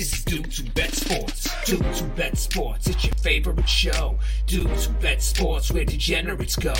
[0.00, 1.66] This is Dudes Who Bet Sports.
[1.66, 2.86] Dudes Who Bet Sports.
[2.86, 4.18] It's your favorite show.
[4.46, 6.72] Dudes Who Bet Sports, where degenerates go.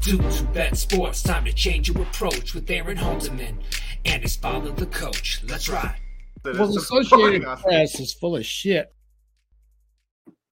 [0.00, 1.22] Dudes Who Bet Sports.
[1.22, 3.62] Time to change your approach with Aaron Halterman
[4.04, 5.40] and his father, the coach.
[5.48, 6.00] Let's ride.
[6.44, 8.92] Well, the Associated Press is full of shit.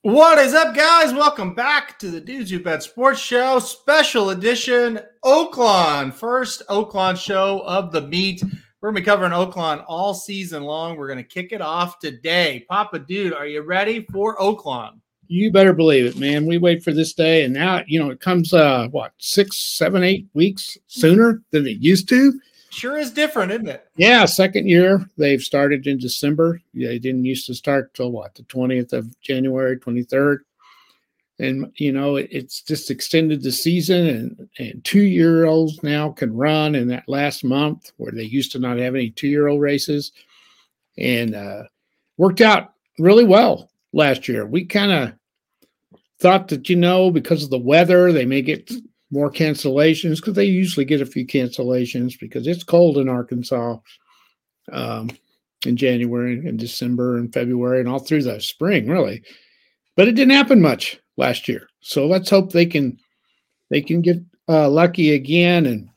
[0.03, 1.13] What is up, guys?
[1.13, 6.15] Welcome back to the Dudes Who Bet Sports Show, special edition Oaklawn.
[6.15, 8.45] First Oaklawn show of the meet.
[8.83, 10.97] We're going to be covering Oaklawn all season long.
[10.97, 12.67] We're going to kick it off today.
[12.69, 14.99] Papa Dude, are you ready for Oaklawn?
[15.29, 16.47] You better believe it, man.
[16.47, 20.03] We wait for this day, and now, you know, it comes, uh, what, six, seven,
[20.03, 22.41] eight weeks sooner than it used to.
[22.71, 23.87] Sure is different, isn't it?
[23.97, 26.61] Yeah, second year they've started in December.
[26.75, 30.45] They didn't used to start till what the twentieth of January, twenty third,
[31.43, 34.07] and you know it, it's just extended the season.
[34.07, 38.53] And and two year olds now can run in that last month where they used
[38.53, 40.13] to not have any two year old races,
[40.97, 41.65] and uh,
[42.17, 44.47] worked out really well last year.
[44.47, 45.13] We kind of
[46.21, 48.71] thought that you know because of the weather they may get
[49.11, 53.77] more cancellations because they usually get a few cancellations because it's cold in Arkansas
[54.71, 55.11] um,
[55.67, 59.23] in January and December and February and all through the spring, really.
[59.97, 62.99] But it didn't happen much last year, so let's hope they can
[63.71, 65.67] they can get uh, lucky again.
[65.67, 65.89] And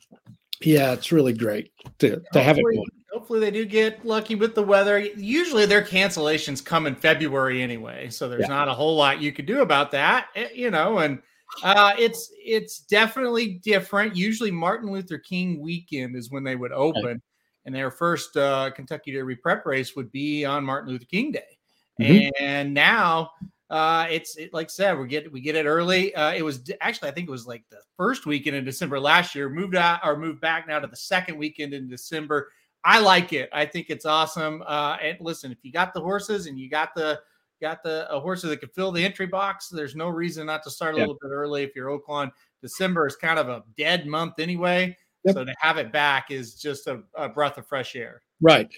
[0.62, 2.86] yeah, it's really great to, to have it going.
[3.12, 5.00] Hopefully, they do get lucky with the weather.
[5.00, 8.48] Usually, their cancellations come in February anyway, so there's yeah.
[8.48, 11.00] not a whole lot you could do about that, eh, you know.
[11.00, 11.22] And
[11.64, 14.16] uh, it's it's definitely different.
[14.16, 17.22] Usually, Martin Luther King weekend is when they would open, right.
[17.66, 21.58] and their first uh, Kentucky Derby prep race would be on Martin Luther King Day.
[22.02, 22.44] Mm-hmm.
[22.44, 23.32] And now
[23.70, 26.14] uh, it's it, like I said, we get we get it early.
[26.14, 29.36] Uh, it was actually I think it was like the first weekend in December last
[29.36, 29.50] year.
[29.50, 32.52] Moved out or moved back now to the second weekend in December.
[32.84, 33.50] I like it.
[33.52, 34.64] I think it's awesome.
[34.68, 37.20] Uh, and listen, if you got the horses and you got the
[37.62, 39.70] got the a horse that can fill the entry box.
[39.70, 41.08] There's no reason not to start a yep.
[41.08, 44.96] little bit early if you're Oaklawn, December is kind of a dead month anyway.
[45.24, 45.36] Yep.
[45.36, 48.22] So to have it back is just a, a, breath of fresh air.
[48.42, 48.70] Right.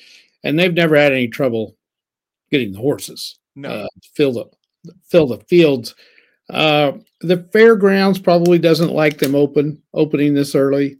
[0.43, 1.75] And they've never had any trouble
[2.51, 3.39] getting the horses.
[3.55, 3.69] No.
[3.69, 4.45] Uh, fill the
[5.07, 5.95] fill the fields.
[6.49, 10.97] Uh, the fairgrounds probably doesn't like them open opening this early.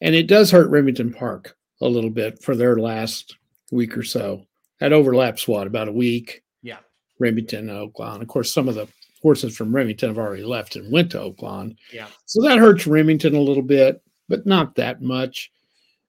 [0.00, 3.36] And it does hurt Remington Park a little bit for their last
[3.70, 4.46] week or so.
[4.80, 6.42] That overlaps what about a week?
[6.62, 6.78] Yeah,
[7.18, 8.20] Remington and Oaklawn.
[8.20, 8.88] Of course, some of the
[9.22, 11.76] horses from Remington have already left and went to Oaklawn.
[11.92, 12.08] Yeah.
[12.26, 15.50] So that hurts Remington a little bit, but not that much.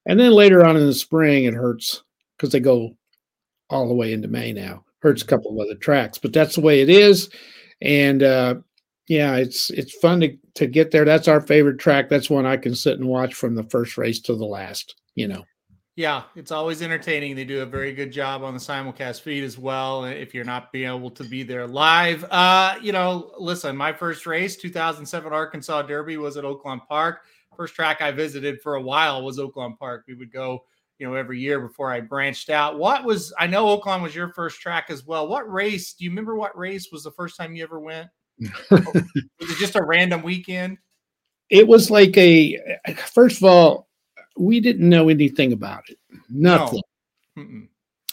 [0.06, 2.02] And then later on in the spring, it hurts
[2.36, 2.96] because they go
[3.70, 4.84] all the way into May now.
[5.00, 7.30] Hurts a couple of other tracks, but that's the way it is.
[7.80, 8.56] And uh,
[9.08, 11.04] yeah, it's it's fun to to get there.
[11.04, 12.08] That's our favorite track.
[12.08, 14.96] That's one I can sit and watch from the first race to the last.
[15.14, 15.44] You know.
[15.98, 17.34] Yeah, it's always entertaining.
[17.34, 20.04] They do a very good job on the simulcast feed as well.
[20.04, 24.24] If you're not being able to be there live, uh, you know, listen, my first
[24.24, 27.22] race, 2007 Arkansas Derby, was at Oaklawn Park.
[27.56, 30.04] First track I visited for a while was Oaklawn Park.
[30.06, 30.62] We would go,
[30.98, 32.78] you know, every year before I branched out.
[32.78, 35.28] What was I know Oaklawn was your first track as well.
[35.28, 35.94] What race?
[35.94, 38.08] Do you remember what race was the first time you ever went?
[38.70, 39.04] was
[39.40, 40.78] it just a random weekend?
[41.50, 42.58] It was like a
[43.12, 43.88] first of all,
[44.36, 45.98] we didn't know anything about it.
[46.28, 46.82] Nothing.
[47.36, 47.44] No.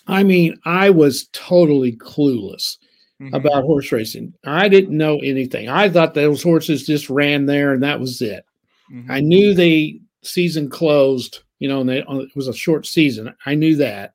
[0.08, 2.78] I mean, I was totally clueless
[3.22, 3.34] mm-hmm.
[3.34, 4.34] about horse racing.
[4.46, 5.70] I didn't know anything.
[5.70, 8.46] I thought those horses just ran there and that was it.
[8.92, 9.12] Mm-hmm.
[9.12, 13.34] I knew the season closed, you know, and they, it was a short season.
[13.46, 14.14] I knew that.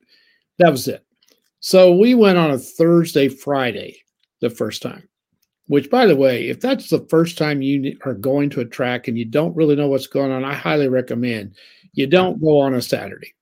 [0.59, 1.05] That was it.
[1.61, 4.03] So we went on a Thursday, Friday
[4.41, 5.07] the first time.
[5.67, 9.07] Which, by the way, if that's the first time you are going to a track
[9.07, 11.55] and you don't really know what's going on, I highly recommend
[11.93, 13.35] you don't go on a Saturday.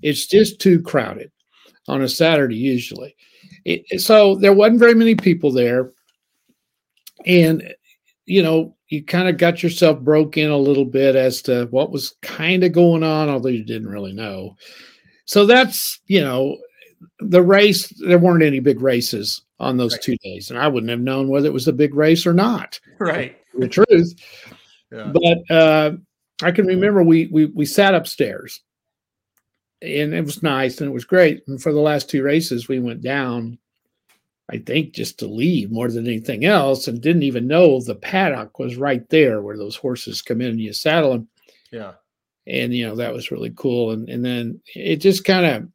[0.00, 1.30] It's just too crowded
[1.86, 3.14] on a Saturday usually.
[3.66, 5.90] It, so there wasn't very many people there,
[7.26, 7.74] and
[8.24, 11.90] you know you kind of got yourself broke in a little bit as to what
[11.90, 14.56] was kind of going on, although you didn't really know.
[15.26, 16.58] So that's you know
[17.18, 17.88] the race.
[18.00, 20.02] There weren't any big races on those right.
[20.02, 22.78] two days, and I wouldn't have known whether it was a big race or not.
[22.98, 24.14] Right, the truth.
[24.92, 25.12] Yeah.
[25.12, 25.92] But uh,
[26.42, 28.60] I can remember we we we sat upstairs,
[29.82, 31.42] and it was nice and it was great.
[31.46, 33.58] And for the last two races, we went down.
[34.50, 38.58] I think just to leave more than anything else, and didn't even know the paddock
[38.58, 41.28] was right there where those horses come in and you saddle them.
[41.70, 41.92] Yeah,
[42.46, 43.92] and you know that was really cool.
[43.92, 45.68] And and then it just kind of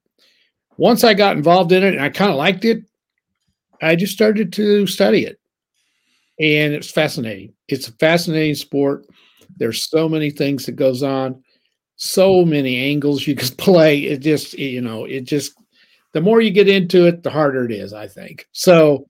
[0.78, 2.84] once I got involved in it and I kind of liked it,
[3.82, 5.40] I just started to study it,
[6.40, 7.54] and it's fascinating.
[7.68, 9.06] It's a fascinating sport
[9.58, 11.44] there's so many things that goes on,
[11.98, 14.00] so many angles you can play.
[14.00, 15.54] It just, you know, it just
[16.14, 18.48] the more you get into it, the harder it is, I think.
[18.52, 19.08] So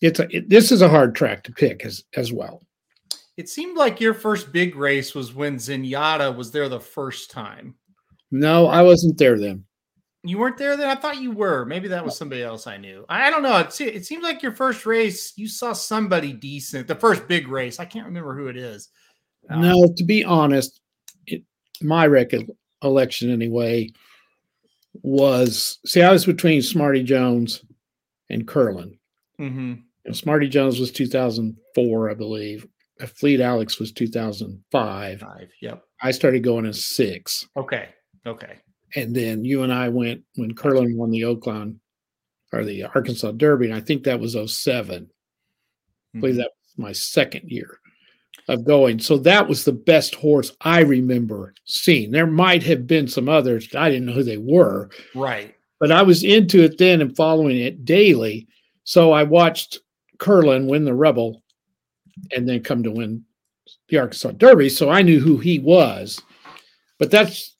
[0.00, 2.62] it's a, it, this is a hard track to pick as as well.
[3.36, 7.74] It seemed like your first big race was when Zenyatta was there the first time.
[8.30, 9.64] No, I wasn't there then.
[10.22, 10.88] You weren't there then?
[10.88, 11.64] I thought you were.
[11.64, 13.06] Maybe that was somebody else I knew.
[13.08, 13.56] I don't know.
[13.56, 16.86] It, it seems like your first race, you saw somebody decent.
[16.86, 17.80] The first big race.
[17.80, 18.90] I can't remember who it is.
[19.48, 20.82] Um, no, to be honest,
[21.26, 21.42] it,
[21.80, 23.90] my recollection anyway
[25.02, 27.64] was see, I was between Smarty Jones
[28.28, 28.98] and Curlin.
[29.40, 29.74] Mm-hmm.
[30.04, 32.66] And Smarty Jones was 2004, I believe.
[33.00, 35.20] Afleet Alex was 2005.
[35.20, 35.50] Five.
[35.62, 35.84] Yep.
[36.02, 37.48] I started going in six.
[37.56, 37.88] Okay.
[38.26, 38.58] Okay.
[38.96, 41.76] And then you and I went when Curlin won the Oaklawn
[42.52, 46.18] or the Arkansas Derby, and I think that was 7 mm-hmm.
[46.18, 47.79] I believe that was my second year
[48.50, 48.98] of going.
[48.98, 52.10] So that was the best horse I remember seeing.
[52.10, 53.68] There might have been some others.
[53.74, 54.90] I didn't know who they were.
[55.14, 55.54] Right.
[55.78, 58.48] But I was into it then and following it daily.
[58.84, 59.78] So I watched
[60.18, 61.42] Curlin win the Rebel
[62.34, 63.24] and then come to win
[63.88, 64.68] the Arkansas Derby.
[64.68, 66.20] So I knew who he was.
[66.98, 67.54] But that's,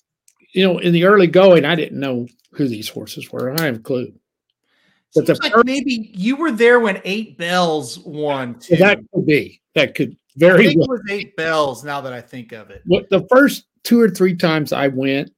[0.53, 3.55] you know, in the early going, I didn't know who these horses were.
[3.59, 4.13] I have a clue.
[5.15, 8.59] But the like maybe you were there when Eight Belles won.
[8.59, 8.77] Too.
[8.77, 9.61] That could be.
[9.75, 10.69] That could very.
[10.69, 10.89] I well.
[10.89, 11.85] was Eight Belles.
[11.85, 15.33] Now that I think of it, the first two or three times I went,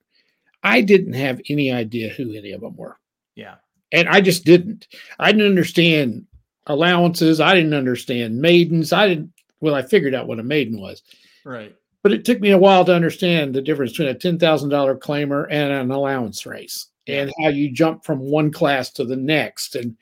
[0.63, 2.99] I didn't have any idea who any of them were.
[3.35, 3.57] Yeah,
[3.93, 4.89] and I just didn't.
[5.19, 6.27] I didn't understand
[6.67, 7.41] allowances.
[7.41, 8.93] I didn't understand maidens.
[8.93, 9.33] I didn't.
[9.61, 11.03] Well, I figured out what a maiden was.
[11.45, 11.75] Right.
[12.03, 14.97] But it took me a while to understand the difference between a ten thousand dollar
[14.97, 17.23] claimer and an allowance race, yeah.
[17.23, 19.97] and how you jump from one class to the next, and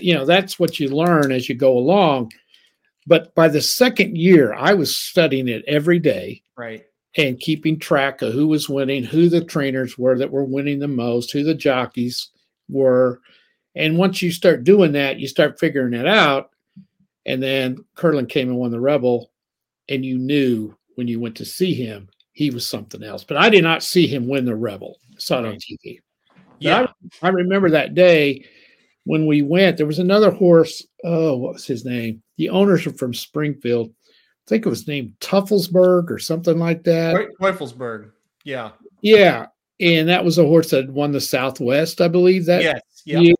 [0.00, 2.32] you know that's what you learn as you go along.
[3.06, 6.42] But by the second year, I was studying it every day.
[6.56, 6.84] Right.
[7.16, 10.88] And keeping track of who was winning, who the trainers were that were winning the
[10.88, 12.30] most, who the jockeys
[12.68, 13.20] were,
[13.74, 16.50] and once you start doing that, you start figuring it out.
[17.26, 19.30] And then Curlin came and won the Rebel,
[19.88, 23.24] and you knew when you went to see him, he was something else.
[23.24, 24.98] But I did not see him win the Rebel.
[25.12, 26.00] I saw it on TV.
[26.58, 26.86] Yeah.
[27.22, 28.44] I, I, remember that day
[29.10, 30.86] when we went, there was another horse.
[31.02, 32.22] Oh, what was his name?
[32.38, 33.90] The owners are from Springfield.
[33.90, 37.16] I think it was named Teufelsberg or something like that.
[37.40, 38.12] Teufelsberg.
[38.44, 38.70] Yeah.
[39.02, 39.46] Yeah.
[39.80, 43.34] And that was a horse that won the Southwest, I believe, that yes year.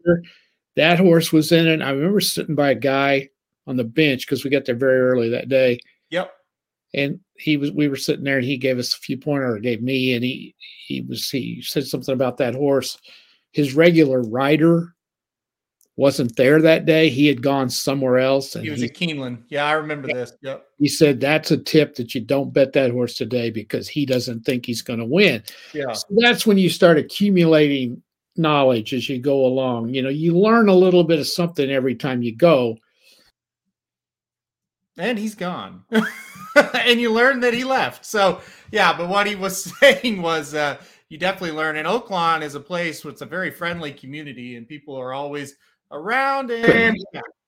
[0.75, 1.83] That horse was in it.
[1.83, 3.29] I remember sitting by a guy
[3.69, 5.79] on the bench because we got there very early that day.
[6.11, 6.33] Yep.
[6.95, 9.61] And he was we were sitting there and he gave us a few pointers, or
[9.61, 10.57] gave me, and he
[10.89, 12.99] he was he said something about that horse.
[13.53, 14.97] His regular rider
[16.01, 17.11] wasn't there that day.
[17.11, 18.55] He had gone somewhere else.
[18.55, 19.43] And he was he, at Keeneland.
[19.49, 20.33] Yeah, I remember yeah, this.
[20.41, 20.67] Yep.
[20.79, 24.47] He said that's a tip that you don't bet that horse today because he doesn't
[24.47, 25.43] think he's going to win.
[25.75, 25.93] Yeah.
[25.93, 28.03] So that's when you start accumulating
[28.35, 29.93] knowledge as you go along.
[29.93, 32.79] You know, you learn a little bit of something every time you go.
[34.97, 35.85] And he's gone.
[36.83, 38.07] and you learn that he left.
[38.07, 38.41] So,
[38.73, 40.79] yeah, but what he was saying was uh,
[41.11, 41.77] you definitely learn.
[41.77, 45.57] And Oaklawn is a place with a very friendly community, and people are always
[45.91, 46.97] around and,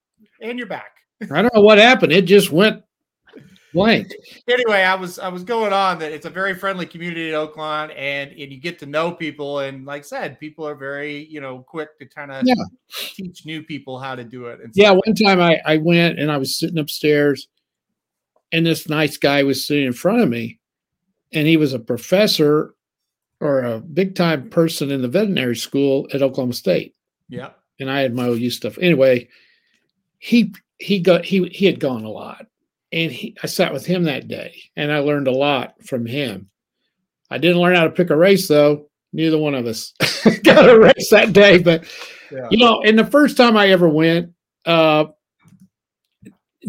[0.42, 0.96] and you're back.
[1.30, 2.12] I don't know what happened.
[2.12, 2.82] It just went
[3.72, 4.12] blank.
[4.48, 7.92] Anyway, I was I was going on that it's a very friendly community at Oaklawn,
[7.96, 11.40] and and you get to know people, and like I said, people are very you
[11.40, 12.54] know quick to kind of yeah.
[13.14, 14.60] teach new people how to do it.
[14.60, 17.48] And yeah, one time I I went and I was sitting upstairs,
[18.52, 20.58] and this nice guy was sitting in front of me,
[21.32, 22.74] and he was a professor
[23.40, 26.94] or a big time person in the veterinary school at Oklahoma State.
[27.28, 27.50] Yeah,
[27.82, 29.28] and I had my OU stuff anyway.
[30.18, 32.46] He he got he he had gone a lot
[32.92, 36.48] and he, I sat with him that day and I learned a lot from him.
[37.30, 38.88] I didn't learn how to pick a race though.
[39.12, 39.92] Neither one of us
[40.44, 41.84] got a race that day, but
[42.30, 42.48] yeah.
[42.50, 44.32] you know, and the first time I ever went,
[44.64, 45.06] uh,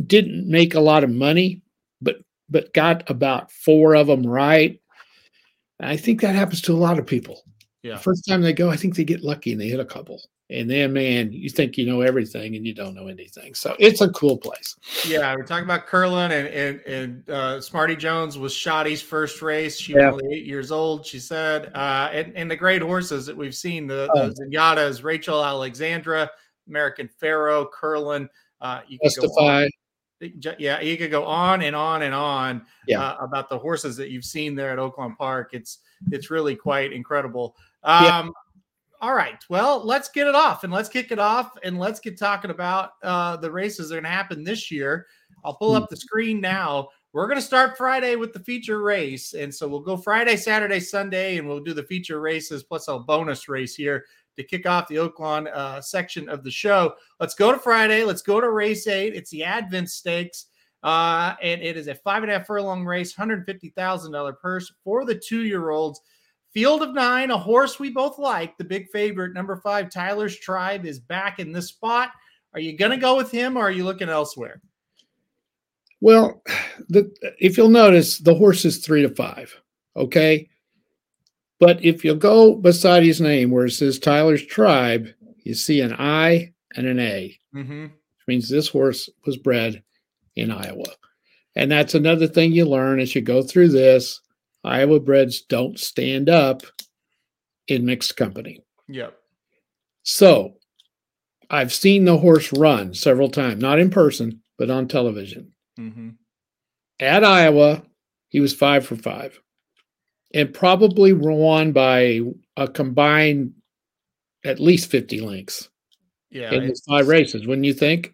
[0.05, 1.61] didn't make a lot of money,
[2.01, 2.17] but
[2.49, 4.79] but got about four of them right.
[5.79, 7.43] I think that happens to a lot of people.
[7.83, 7.95] Yeah.
[7.95, 10.21] The first time they go, I think they get lucky and they hit a couple
[10.53, 14.01] and then man you think you know everything and you don't know anything so it's
[14.01, 14.75] a cool place
[15.07, 19.77] yeah we're talking about curlin and and, and uh, smarty jones was Shotty's first race
[19.77, 20.11] she yeah.
[20.11, 23.55] was only eight years old she said uh, and, and the great horses that we've
[23.55, 24.29] seen the, oh.
[24.29, 26.29] the zenyattas rachel alexandra
[26.67, 28.29] american pharoah curlin
[28.61, 29.27] uh, you can Justify.
[29.35, 30.55] go on.
[30.59, 33.01] yeah you could go on and on and on yeah.
[33.01, 35.79] uh, about the horses that you've seen there at oaklawn park it's
[36.11, 38.29] it's really quite incredible um, yeah.
[39.03, 39.43] All right.
[39.49, 42.91] Well, let's get it off and let's kick it off and let's get talking about
[43.03, 45.07] uh, the races that are going to happen this year.
[45.43, 46.87] I'll pull up the screen now.
[47.11, 49.33] we're going to start Friday with the feature race.
[49.33, 52.97] And so we'll go Friday, Saturday, Sunday, and we'll do the feature races plus a
[52.97, 54.05] bonus race here
[54.37, 56.93] to kick off the Oaklawn uh, section of the show.
[57.19, 58.05] Let's go to Friday.
[58.05, 59.15] Let's go to race eight.
[59.15, 60.45] It's the Advent Stakes.
[60.81, 65.15] Uh, and it is a five and a half furlong race, $150,000 purse for the
[65.15, 65.99] two year olds.
[66.53, 68.57] Field of nine, a horse we both like.
[68.57, 72.11] The big favorite, number five, Tyler's Tribe, is back in this spot.
[72.53, 74.61] Are you going to go with him or are you looking elsewhere?
[75.99, 76.43] Well,
[76.89, 79.55] the, if you'll notice, the horse is three to five.
[79.95, 80.49] Okay.
[81.59, 85.07] But if you go beside his name where it says Tyler's Tribe,
[85.43, 87.83] you see an I and an A, mm-hmm.
[87.83, 89.81] which means this horse was bred
[90.35, 90.85] in Iowa.
[91.55, 94.19] And that's another thing you learn as you go through this.
[94.63, 96.61] Iowa breds don't stand up
[97.67, 98.63] in mixed company.
[98.87, 99.17] Yep.
[100.03, 100.55] So
[101.49, 105.53] I've seen the horse run several times, not in person, but on television.
[105.79, 106.09] Mm-hmm.
[106.99, 107.83] At Iowa,
[108.29, 109.39] he was five for five
[110.33, 112.21] and probably won by
[112.57, 113.53] a combined
[114.43, 115.69] at least 50 lengths.
[116.31, 116.51] Yeah.
[116.51, 118.13] In the five races, wouldn't you think?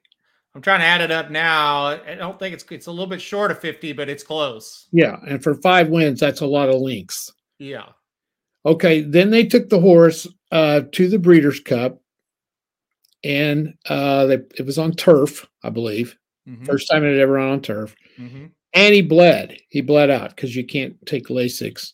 [0.59, 1.85] I'm trying to add it up now.
[1.85, 4.89] I don't think it's it's a little bit short of 50, but it's close.
[4.91, 7.31] Yeah, and for five wins, that's a lot of links.
[7.59, 7.85] Yeah.
[8.65, 12.01] Okay, then they took the horse uh, to the Breeders' Cup,
[13.23, 16.17] and uh, they, it was on turf, I believe.
[16.45, 16.65] Mm-hmm.
[16.65, 17.95] First time it had ever run on turf.
[18.17, 18.47] Mm-hmm.
[18.73, 19.61] And he bled.
[19.69, 21.93] He bled out because you can't take Lasix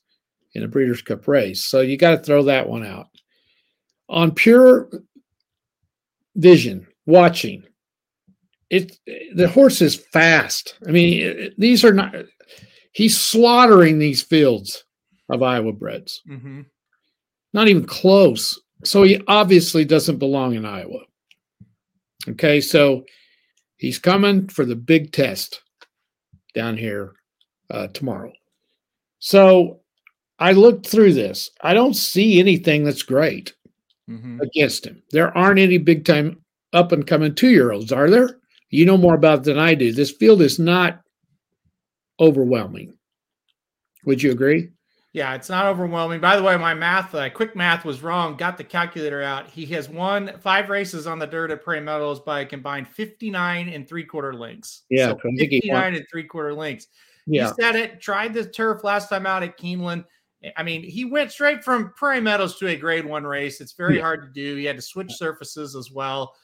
[0.56, 1.64] in a Breeders' Cup race.
[1.64, 3.10] So you got to throw that one out.
[4.10, 4.90] On pure
[6.36, 7.64] vision, watching,
[8.70, 8.98] it
[9.36, 10.78] the horse is fast.
[10.88, 12.16] I mean, these are not.
[12.92, 14.84] He's slaughtering these fields
[15.30, 16.22] of Iowa breds.
[16.30, 16.62] Mm-hmm.
[17.54, 18.60] Not even close.
[18.84, 21.00] So he obviously doesn't belong in Iowa.
[22.28, 23.04] Okay, so
[23.78, 25.62] he's coming for the big test
[26.54, 27.14] down here
[27.70, 28.32] uh, tomorrow.
[29.20, 29.82] So
[30.40, 31.52] I looked through this.
[31.62, 33.54] I don't see anything that's great
[34.10, 34.40] mm-hmm.
[34.42, 35.02] against him.
[35.12, 36.44] There aren't any big time
[36.74, 38.40] up and coming two year olds, are there?
[38.76, 39.92] You know more about it than I do.
[39.92, 41.02] This field is not
[42.20, 42.98] overwhelming.
[44.06, 44.70] Would you agree?
[45.14, 46.20] Yeah, it's not overwhelming.
[46.20, 48.36] By the way, my math, uh, quick math was wrong.
[48.36, 49.50] Got the calculator out.
[49.50, 53.70] He has won five races on the dirt at Prairie Meadows by a combined 59
[53.70, 54.84] and three quarter lengths.
[54.90, 56.88] Yeah, so 59 and three quarter lengths.
[57.28, 57.48] Yeah.
[57.48, 60.04] He said it, tried the turf last time out at Keeneland.
[60.58, 63.62] I mean, he went straight from Prairie Meadows to a grade one race.
[63.62, 64.02] It's very yeah.
[64.02, 64.58] hard to do.
[64.58, 66.36] He had to switch surfaces as well.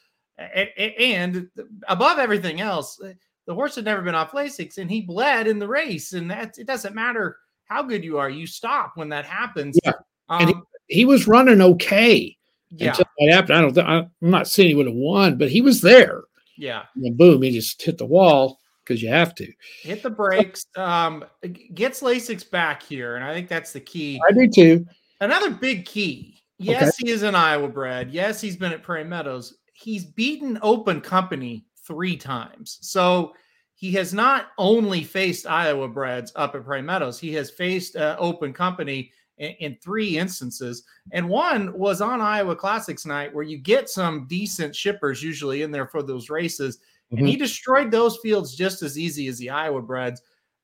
[0.41, 1.49] And,
[1.87, 2.99] above everything else,
[3.47, 6.13] the horse had never been off Lasix and he bled in the race.
[6.13, 9.79] And that it doesn't matter how good you are, you stop when that happens.
[9.83, 9.93] Yeah.
[10.29, 12.37] Um, and he, he, was running okay.
[12.69, 12.89] Yeah.
[12.89, 13.57] Until that happened.
[13.57, 16.23] I don't I'm not saying he would have won, but he was there.
[16.57, 16.83] Yeah.
[16.95, 20.65] And boom, he just hit the wall because you have to hit the brakes.
[20.75, 21.25] Um,
[21.73, 24.21] gets Lasix back here, and I think that's the key.
[24.27, 24.85] I do too.
[25.19, 26.41] Another big key.
[26.57, 26.91] Yes, okay.
[26.99, 28.11] he is an Iowa bred.
[28.11, 29.57] Yes, he's been at Prairie Meadows.
[29.81, 32.77] He's beaten Open Company three times.
[32.81, 33.33] So
[33.73, 38.15] he has not only faced Iowa breds up at Prairie Meadows, he has faced uh,
[38.19, 40.83] Open Company in, in, three instances.
[41.11, 45.71] And one was on Iowa Classics night, where you get some decent shippers usually in
[45.71, 46.77] there for those races.
[46.77, 47.17] Mm-hmm.
[47.17, 47.41] And he mm-hmm.
[47.41, 50.21] destroyed those fields just as easy as the Iowa breds.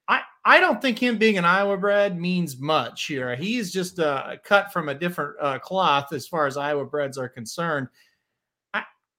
[0.07, 3.35] I, I don't think him being an Iowa bred means much here.
[3.35, 7.27] He's just uh, cut from a different uh, cloth as far as Iowa breds are
[7.27, 7.87] concerned.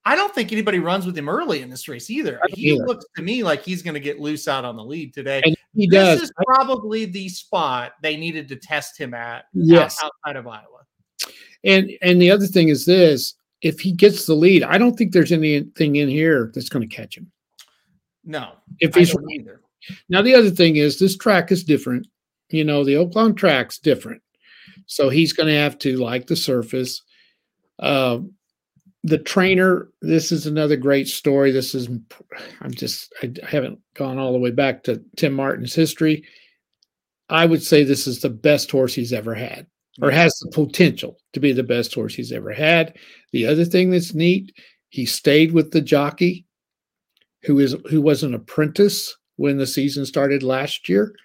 [0.05, 2.39] I, don't think anybody runs with him early in this race either.
[2.49, 2.85] He either.
[2.85, 5.41] looks to me like he's going to get loose out on the lead today.
[5.45, 6.19] And he does.
[6.19, 9.97] This is probably the spot they needed to test him at yes.
[10.03, 10.65] outside of Iowa.
[11.63, 15.11] And and the other thing is this if he gets the lead, I don't think
[15.11, 17.31] there's anything in here that's going to catch him.
[18.23, 19.61] No, if he's either.
[20.07, 22.07] Now the other thing is this track is different.
[22.49, 24.21] You know, the Oaklawn track's different,
[24.85, 27.01] so he's going to have to like the surface.
[27.77, 28.19] Uh,
[29.03, 29.89] the trainer.
[30.01, 31.51] This is another great story.
[31.51, 31.89] This is
[32.61, 36.25] I'm just I haven't gone all the way back to Tim Martin's history.
[37.29, 39.67] I would say this is the best horse he's ever had
[40.01, 42.95] or has the potential to be the best horse he's ever had.
[43.31, 44.55] The other thing that's neat,
[44.89, 46.45] he stayed with the jockey
[47.43, 51.15] who is who was an apprentice when the season started last year.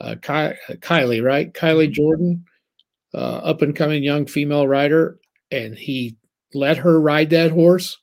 [0.00, 1.52] Uh, Ky- Kylee, right?
[1.52, 1.92] Kylee mm-hmm.
[1.92, 2.44] Jordan,
[3.14, 5.18] uh, up and coming young female rider,
[5.50, 6.16] and he
[6.54, 7.98] let her ride that horse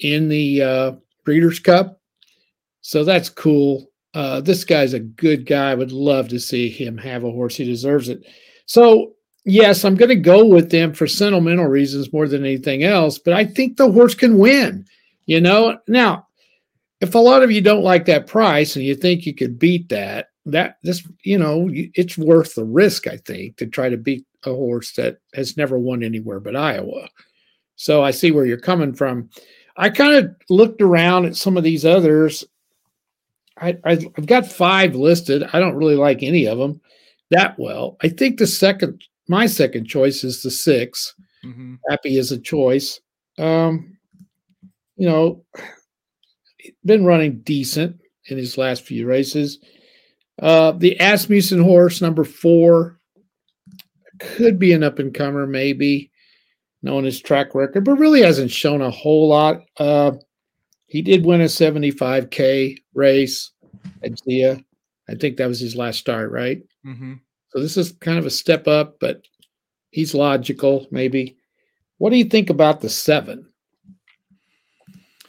[0.00, 0.92] in the uh,
[1.24, 2.00] Breeders' Cup.
[2.80, 3.90] So that's cool.
[4.14, 5.70] Uh, this guy's a good guy.
[5.70, 7.56] I would love to see him have a horse.
[7.56, 8.24] He deserves it.
[8.66, 9.12] So
[9.44, 13.34] yes, I'm going to go with them for sentimental reasons more than anything else, but
[13.34, 14.84] I think the horse can win.
[15.26, 16.26] You know, now
[17.00, 19.88] if a lot of you don't like that price and you think you could beat
[19.88, 24.24] that, that this, you know, it's worth the risk, I think, to try to beat
[24.44, 27.08] a horse that has never won anywhere but Iowa.
[27.78, 29.30] So I see where you're coming from.
[29.76, 32.44] I kind of looked around at some of these others.
[33.56, 35.44] I, I've got five listed.
[35.52, 36.80] I don't really like any of them
[37.30, 37.96] that well.
[38.02, 41.74] I think the second, my second choice is the 6 mm-hmm.
[41.88, 43.00] Happy is a choice.
[43.38, 43.96] Um,
[44.96, 45.44] you know,
[46.84, 49.60] been running decent in his last few races.
[50.42, 52.98] Uh, the Asmussen horse, number four,
[54.18, 56.10] could be an up and comer, maybe,
[56.82, 59.62] knowing his track record, but really hasn't shown a whole lot.
[59.78, 60.12] Uh,
[60.86, 63.50] he did win a 75K race
[64.02, 64.62] at Zia.
[65.08, 66.62] I think that was his last start, right?
[66.86, 67.14] Mm-hmm.
[67.50, 69.22] So this is kind of a step up, but
[69.90, 71.36] he's logical, maybe.
[71.98, 73.46] What do you think about the seven?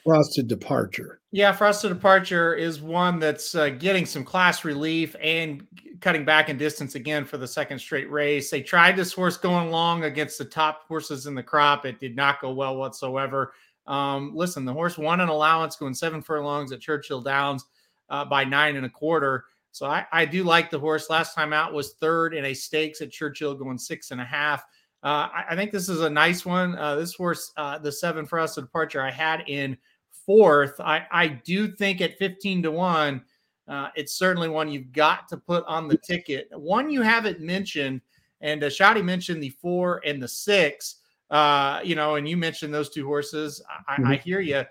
[0.03, 1.19] Frosted Departure.
[1.31, 5.65] Yeah, Frosted Departure is one that's uh, getting some class relief and
[6.01, 8.49] cutting back in distance again for the second straight race.
[8.49, 11.85] They tried this horse going long against the top horses in the crop.
[11.85, 13.53] It did not go well whatsoever.
[13.87, 17.65] Um, listen, the horse won an allowance going seven furlongs at Churchill Downs
[18.09, 19.45] uh, by nine and a quarter.
[19.71, 21.09] So I, I, do like the horse.
[21.09, 24.63] Last time out was third in a stakes at Churchill going six and a half.
[25.03, 26.75] Uh, I, I, think this is a nice one.
[26.77, 29.77] Uh, this horse, uh, the seven Frosted Departure, I had in
[30.25, 30.79] fourth.
[30.79, 33.21] I, I do think at 15 to 1,
[33.69, 36.49] uh, it's certainly one you've got to put on the ticket.
[36.51, 38.01] One you haven't mentioned,
[38.41, 40.95] and uh, Shotty mentioned the four and the six.
[41.29, 43.61] Uh, you know, and you mentioned those two horses.
[43.87, 44.07] I, mm-hmm.
[44.07, 44.63] I hear you.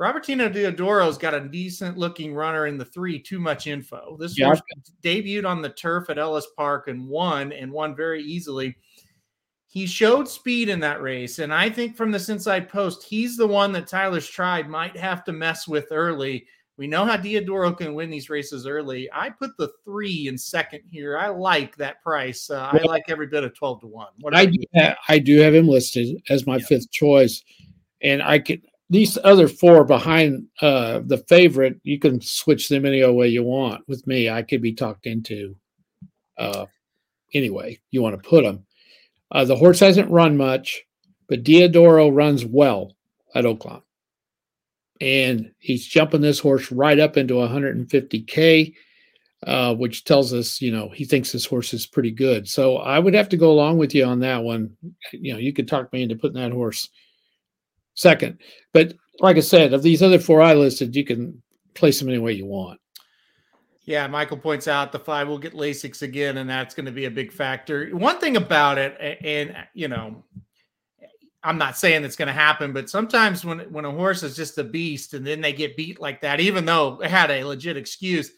[0.00, 4.16] Robertino Diodoro's got a decent looking runner in the three, too much info.
[4.20, 4.46] This yeah.
[4.46, 4.60] horse
[5.02, 8.76] debuted on the turf at Ellis Park and won and won very easily
[9.76, 11.38] he showed speed in that race.
[11.38, 15.22] And I think from this inside post, he's the one that Tyler's Tribe might have
[15.24, 16.46] to mess with early.
[16.78, 19.08] We know how Diodoro can win these races early.
[19.12, 21.16] I put the three in second here.
[21.16, 22.50] I like that price.
[22.50, 24.06] Uh, well, I like every bit of 12 to 1.
[24.20, 26.66] What I do, have, I do have him listed as my yeah.
[26.66, 27.42] fifth choice.
[28.02, 28.60] And I could,
[28.90, 33.88] these other four behind uh, the favorite, you can switch them any way you want.
[33.88, 35.56] With me, I could be talked into
[36.36, 36.66] uh,
[37.34, 38.66] anyway you want to put them.
[39.30, 40.84] Uh, the horse hasn't run much,
[41.28, 42.94] but Diodoro runs well
[43.34, 43.82] at Oaklawn.
[45.00, 48.74] And he's jumping this horse right up into 150K,
[49.46, 52.48] uh, which tells us, you know, he thinks this horse is pretty good.
[52.48, 54.76] So I would have to go along with you on that one.
[55.12, 56.88] You know, you could talk me into putting that horse
[57.94, 58.40] second.
[58.72, 61.42] But like I said, of these other four I listed, you can
[61.74, 62.80] place them any way you want.
[63.84, 67.04] Yeah, Michael points out the five will get Lasix again, and that's going to be
[67.04, 67.88] a big factor.
[67.90, 70.24] One thing about it, and you know,
[71.46, 74.58] I'm not saying it's going to happen, but sometimes when when a horse is just
[74.58, 77.76] a beast and then they get beat like that, even though it had a legit
[77.76, 78.32] excuse,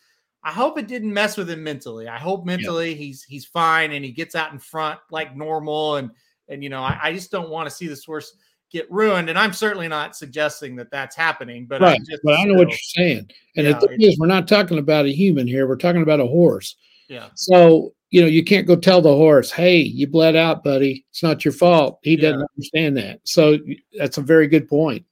[0.44, 2.06] I hope it didn't mess with him mentally.
[2.06, 2.96] I hope mentally yeah.
[2.96, 5.96] he's he's fine and he gets out in front like normal.
[5.96, 6.10] And
[6.50, 8.36] and you know, I, I just don't want to see this horse
[8.70, 9.30] get ruined.
[9.30, 11.98] And I'm certainly not suggesting that that's happening, but right.
[12.00, 13.30] I just, but I know what you're saying.
[13.56, 15.66] And yeah, the thing is, we're not talking about a human here.
[15.66, 16.76] We're talking about a horse.
[17.08, 17.28] Yeah.
[17.34, 21.04] So you know, you can't go tell the horse, "Hey, you bled out, buddy.
[21.10, 23.20] It's not your fault." He doesn't understand that.
[23.24, 23.58] So
[23.96, 25.04] that's a very good point.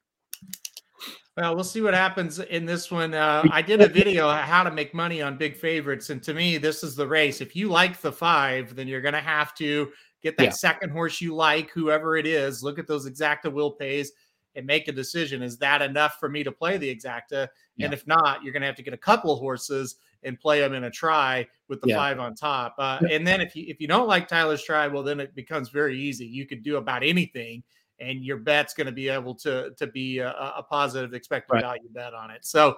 [1.36, 3.12] Well, we'll see what happens in this one.
[3.12, 6.56] Uh, I did a video how to make money on big favorites, and to me,
[6.56, 7.42] this is the race.
[7.42, 10.50] If you like the five, then you're going to have to get that yeah.
[10.50, 14.12] second horse you like, whoever it is, look at those exacta will pays
[14.54, 15.42] and make a decision.
[15.42, 17.48] Is that enough for me to play the exacta?
[17.76, 17.84] Yeah.
[17.84, 20.60] And if not, you're going to have to get a couple of horses and play
[20.60, 21.96] them in a try with the yeah.
[21.96, 22.74] five on top.
[22.78, 25.70] Uh, and then if you if you don't like Tyler's Tribe, well, then it becomes
[25.70, 26.26] very easy.
[26.26, 27.62] You could do about anything,
[28.00, 31.62] and your bet's going to be able to to be a, a positive expected right.
[31.62, 32.44] value bet on it.
[32.44, 32.74] So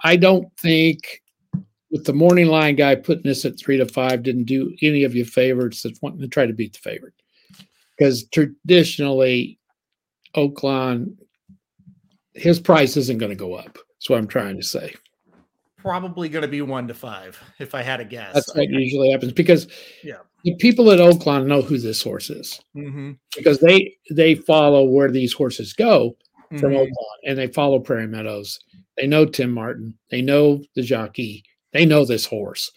[0.00, 1.22] I don't think
[1.90, 5.14] with the morning line guy putting this at three to five didn't do any of
[5.14, 7.14] your favorites that wanting to try to beat the favorite.
[7.96, 9.60] Because traditionally,
[10.34, 11.16] Oaklawn
[12.34, 13.74] his price isn't going to go up.
[13.74, 14.94] That's what I'm trying to say.
[15.84, 18.32] Probably going to be one to five, if I had a guess.
[18.32, 19.68] That's what usually happens because
[20.02, 20.20] yeah.
[20.42, 23.12] the people at Oaklawn know who this horse is mm-hmm.
[23.36, 26.16] because they they follow where these horses go
[26.48, 26.76] from mm-hmm.
[26.76, 28.58] Oaklawn and they follow Prairie Meadows.
[28.96, 29.98] They know Tim Martin.
[30.10, 31.44] They know the jockey.
[31.72, 32.70] They know this horse.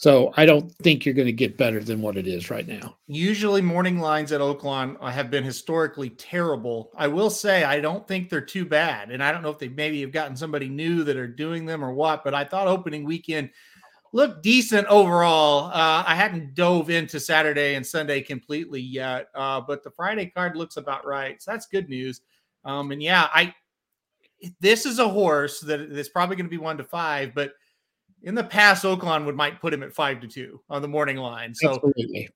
[0.00, 2.96] So I don't think you're going to get better than what it is right now.
[3.06, 6.90] Usually, morning lines at Oaklawn have been historically terrible.
[6.96, 9.68] I will say I don't think they're too bad, and I don't know if they
[9.68, 12.24] maybe have gotten somebody new that are doing them or what.
[12.24, 13.50] But I thought opening weekend
[14.14, 15.66] looked decent overall.
[15.66, 20.56] Uh, I hadn't dove into Saturday and Sunday completely yet, uh, but the Friday card
[20.56, 22.22] looks about right, so that's good news.
[22.64, 23.54] Um, and yeah, I
[24.60, 27.52] this is a horse that is probably going to be one to five, but
[28.22, 31.16] in the past, Oaklawn would might put him at five to two on the morning
[31.16, 31.54] line.
[31.54, 32.28] So Absolutely.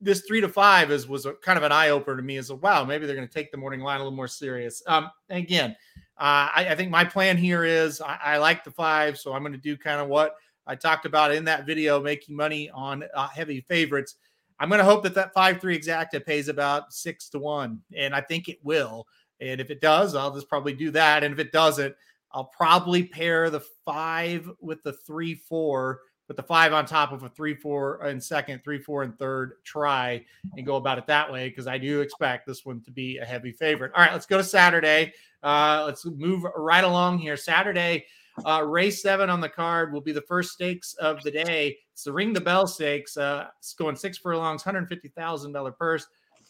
[0.00, 2.50] this three to five is was a, kind of an eye opener to me as
[2.50, 4.82] a wow, maybe they're going to take the morning line a little more serious.
[4.86, 5.76] Um, again,
[6.18, 9.42] uh, I, I, think my plan here is I, I like the five, so I'm
[9.42, 10.36] going to do kind of what
[10.66, 14.14] I talked about in that video, making money on uh, heavy favorites.
[14.58, 18.14] I'm going to hope that that five three exacta pays about six to one, and
[18.14, 19.06] I think it will.
[19.40, 21.22] And if it does, I'll just probably do that.
[21.22, 21.94] And if it doesn't,
[22.32, 27.22] I'll probably pair the five with the three four, with the five on top of
[27.22, 30.24] a three four and second, three four and third try,
[30.56, 33.24] and go about it that way because I do expect this one to be a
[33.24, 33.92] heavy favorite.
[33.94, 35.12] All right, let's go to Saturday.
[35.42, 37.36] Uh, let's move right along here.
[37.36, 38.06] Saturday,
[38.44, 41.78] uh, race seven on the card will be the first stakes of the day.
[41.92, 43.16] It's the Ring the Bell Stakes.
[43.16, 46.06] Uh, it's going six furlongs, hundred fifty thousand dollar purse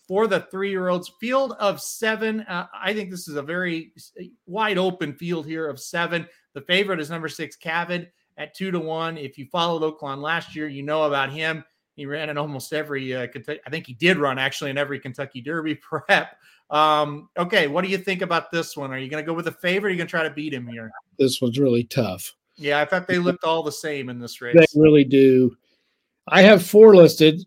[0.08, 1.10] for the three year olds.
[1.20, 2.40] Field of seven.
[2.42, 3.92] Uh, I think this is a very
[4.46, 6.26] wide open field here of seven.
[6.54, 9.18] The favorite is number six, Cavid, at two to one.
[9.18, 11.64] If you followed Oaklawn last year, you know about him.
[11.96, 13.60] He ran in almost every uh, Kentucky.
[13.66, 16.36] I think he did run actually in every Kentucky Derby prep.
[16.68, 18.92] Um, okay, what do you think about this one?
[18.92, 19.84] Are you going to go with a favorite?
[19.84, 20.90] Or are you going to try to beat him here?
[21.18, 22.34] This one's really tough.
[22.56, 24.56] Yeah, I thought they looked all the same in this race.
[24.56, 25.56] They really do.
[26.28, 27.44] I have four listed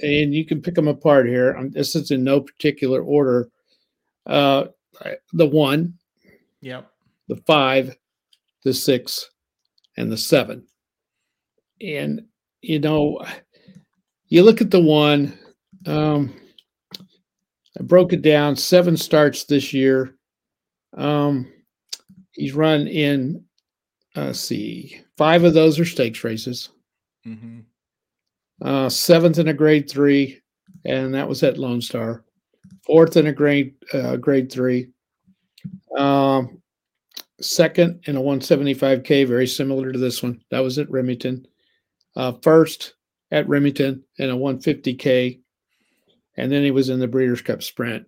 [0.00, 1.56] and you can pick them apart here.
[1.70, 3.48] this is in no particular order.
[4.26, 4.66] Uh,
[5.32, 5.94] the one,
[6.60, 6.90] yep,
[7.28, 7.96] the five,
[8.64, 9.30] the six,
[9.96, 10.66] and the seven.
[11.80, 12.22] And
[12.60, 13.24] you know,
[14.28, 15.38] you look at the one.
[15.86, 16.34] Um,
[17.78, 18.56] I broke it down.
[18.56, 20.16] Seven starts this year.
[20.96, 21.52] Um,
[22.32, 23.44] he's run in.
[24.14, 26.70] Uh, see, five of those are stakes races.
[27.26, 27.60] Mm-hmm
[28.62, 30.40] uh, seventh in a grade three,
[30.84, 32.24] and that was at Lone Star.
[32.84, 34.88] Fourth in a grade uh, grade three.
[35.96, 36.62] Um,
[37.40, 40.40] second in a 175k, very similar to this one.
[40.50, 41.46] That was at Remington.
[42.14, 42.94] Uh, first
[43.30, 45.40] at Remington in a 150k,
[46.36, 48.06] and then he was in the Breeders' Cup Sprint.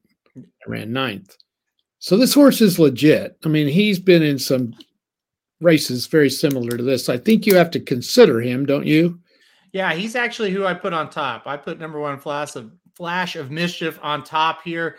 [0.66, 1.36] ran ninth.
[1.98, 3.36] So this horse is legit.
[3.44, 4.74] I mean, he's been in some
[5.60, 7.08] races very similar to this.
[7.08, 9.18] I think you have to consider him, don't you?
[9.72, 11.46] Yeah, he's actually who I put on top.
[11.46, 14.98] I put number one flash of flash of mischief on top here.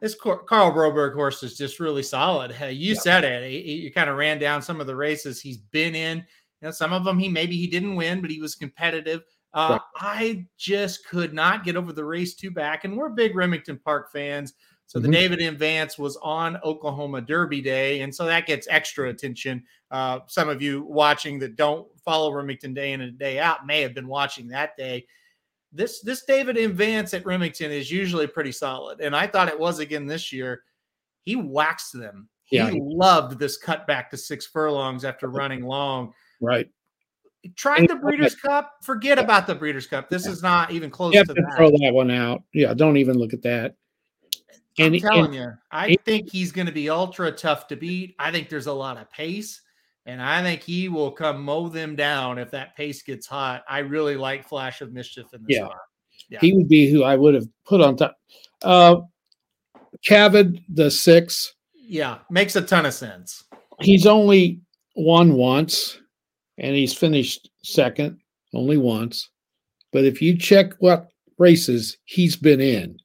[0.00, 2.50] This Karl Broberg horse is just really solid.
[2.60, 3.00] You yeah.
[3.00, 3.64] said it.
[3.64, 6.18] You kind of ran down some of the races he's been in.
[6.18, 9.22] You know, some of them he maybe he didn't win, but he was competitive.
[9.54, 13.78] Uh, I just could not get over the race two back, and we're big Remington
[13.84, 14.52] Park fans.
[14.86, 15.10] So mm-hmm.
[15.10, 15.56] the David M.
[15.56, 19.64] Vance was on Oklahoma Derby Day, and so that gets extra attention.
[19.90, 23.80] Uh, some of you watching that don't follow Remington Day in and day out may
[23.80, 25.06] have been watching that day.
[25.72, 26.74] This this David M.
[26.74, 30.62] Vance at Remington is usually pretty solid, and I thought it was again this year.
[31.24, 32.28] He waxed them.
[32.44, 32.70] He yeah.
[32.74, 36.12] loved this cutback to six furlongs after running long.
[36.40, 36.68] Right.
[37.56, 38.72] Tried the Breeders' Cup.
[38.82, 40.08] Forget about the Breeders' Cup.
[40.08, 41.54] This is not even close to that.
[41.56, 42.42] Throw that one out.
[42.52, 43.76] Yeah, don't even look at that.
[44.78, 48.14] And, I'm telling and, you, I think he's going to be ultra tough to beat.
[48.18, 49.60] I think there's a lot of pace,
[50.06, 53.62] and I think he will come mow them down if that pace gets hot.
[53.68, 55.68] I really like Flash of Mischief in this yeah.
[56.28, 56.40] yeah.
[56.40, 58.16] He would be who I would have put on top.
[58.62, 58.96] Uh,
[60.08, 61.54] Cavid, the six.
[61.74, 63.44] Yeah, makes a ton of sense.
[63.80, 64.60] He's only
[64.96, 65.98] won once,
[66.58, 68.18] and he's finished second
[68.54, 69.30] only once.
[69.92, 71.08] But if you check what
[71.38, 72.98] races he's been in,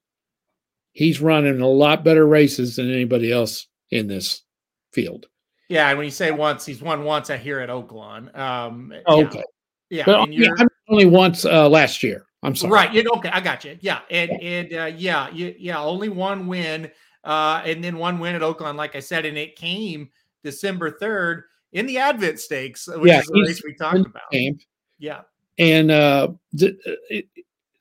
[1.00, 4.44] he's running a lot better races than anybody else in this
[4.92, 5.28] field.
[5.70, 7.30] Yeah, and when you say once, he's won once.
[7.30, 8.38] I hear at Oaklawn.
[8.38, 9.44] Um, okay.
[9.90, 10.50] Yeah, but yeah,
[10.90, 12.26] only once uh, last year.
[12.44, 12.74] I'm sorry.
[12.74, 12.94] Right.
[12.94, 13.78] You know, okay, I got you.
[13.80, 16.92] Yeah, and and uh, yeah, you, yeah, only one win,
[17.24, 20.10] uh, and then one win at Oaklawn, like I said, and it came
[20.44, 24.32] December third in the Advent Stakes, which yeah, is the race we talked about.
[24.34, 24.60] Camp.
[24.98, 25.22] Yeah,
[25.58, 26.76] and uh, th-
[27.10, 27.26] it,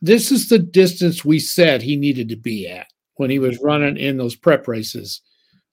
[0.01, 2.87] this is the distance we said he needed to be at
[3.19, 5.21] when he was running in those prep races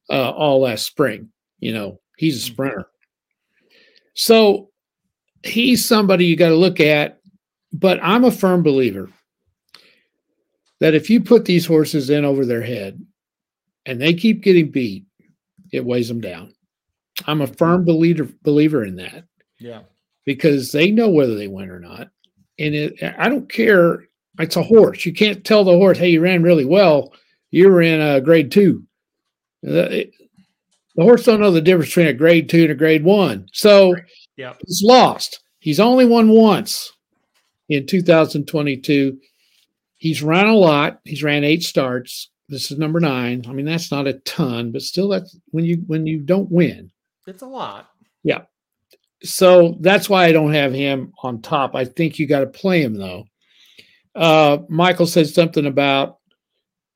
[0.09, 1.29] uh, all last spring.
[1.59, 2.53] You know, he's a mm-hmm.
[2.53, 2.87] sprinter.
[4.13, 4.69] So
[5.43, 7.19] he's somebody you got to look at.
[7.71, 9.09] But I'm a firm believer
[10.79, 13.03] that if you put these horses in over their head
[13.85, 15.05] and they keep getting beat,
[15.71, 16.53] it weighs them down.
[17.27, 19.25] I'm a firm believer believer in that.
[19.59, 19.81] Yeah.
[20.25, 22.09] Because they know whether they win or not.
[22.57, 24.05] And it, I don't care.
[24.39, 25.05] It's a horse.
[25.05, 27.13] You can't tell the horse, hey, you ran really well
[27.55, 28.83] you were in a grade two.
[29.63, 30.11] The,
[30.97, 33.47] the horse don't know the difference between a grade two and a grade one.
[33.53, 33.95] So
[34.35, 34.55] yeah.
[34.65, 35.41] he's lost.
[35.59, 36.91] He's only won once
[37.69, 39.17] in 2022.
[39.95, 40.99] He's run a lot.
[41.05, 42.29] He's ran eight starts.
[42.49, 43.45] This is number nine.
[43.47, 46.91] I mean, that's not a ton, but still, that's when you when you don't win.
[47.25, 47.89] It's a lot.
[48.23, 48.41] Yeah.
[49.23, 51.73] So that's why I don't have him on top.
[51.73, 53.23] I think you got to play him though.
[54.13, 56.19] Uh, Michael said something about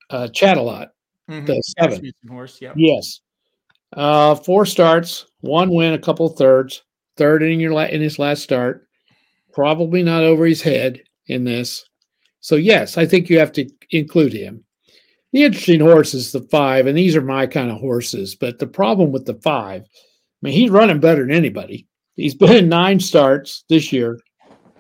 [0.09, 0.89] uh, Chat-A-Lot,
[1.29, 1.45] Mhm.
[1.45, 2.11] the seven.
[2.27, 2.59] Horse.
[2.61, 2.73] Yep.
[2.77, 3.21] Yes.
[3.93, 6.83] Uh, four starts, one win, a couple thirds,
[7.17, 8.87] third in your la- in his last start.
[9.53, 11.85] Probably not over his head in this.
[12.39, 14.63] So yes, I think you have to include him.
[15.33, 18.35] The interesting horse is the five, and these are my kind of horses.
[18.35, 19.87] But the problem with the five, I
[20.41, 21.87] mean, he's running better than anybody.
[22.15, 24.19] He's been in nine starts this year,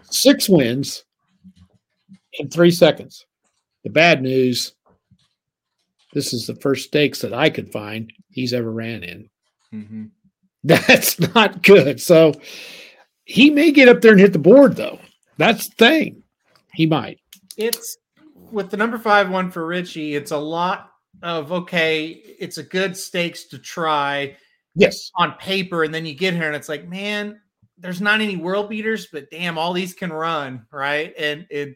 [0.03, 1.03] six wins
[2.39, 3.25] in three seconds.
[3.83, 4.73] The bad news
[6.13, 9.29] this is the first stakes that I could find he's ever ran in.
[9.71, 10.05] hmm
[10.63, 12.01] That's not good.
[12.01, 12.33] So
[13.23, 14.99] he may get up there and hit the board, though.
[15.37, 16.23] That's the thing.
[16.73, 17.19] He might.
[17.55, 17.97] It's
[18.51, 20.15] with the number five one for Richie.
[20.15, 20.91] It's a lot
[21.23, 22.07] of okay.
[22.07, 24.35] It's a good stakes to try
[24.75, 25.11] Yes.
[25.15, 27.39] on paper, and then you get here and it's like, man,
[27.77, 31.13] there's not any world beaters, but damn, all these can run, right?
[31.17, 31.75] And and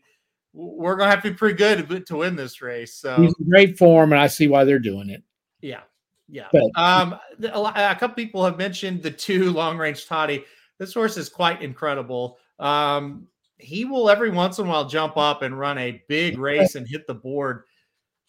[0.53, 2.95] we're gonna have to be pretty good to, win this race.
[2.95, 5.23] So He's in great form, and I see why they're doing it.
[5.61, 5.81] Yeah,
[6.29, 6.47] yeah.
[6.51, 7.19] But- um,
[7.51, 10.45] a, lot- a couple people have mentioned the two long range toddy.
[10.77, 12.37] This horse is quite incredible.
[12.59, 16.75] Um, he will every once in a while jump up and run a big race
[16.75, 17.63] and hit the board,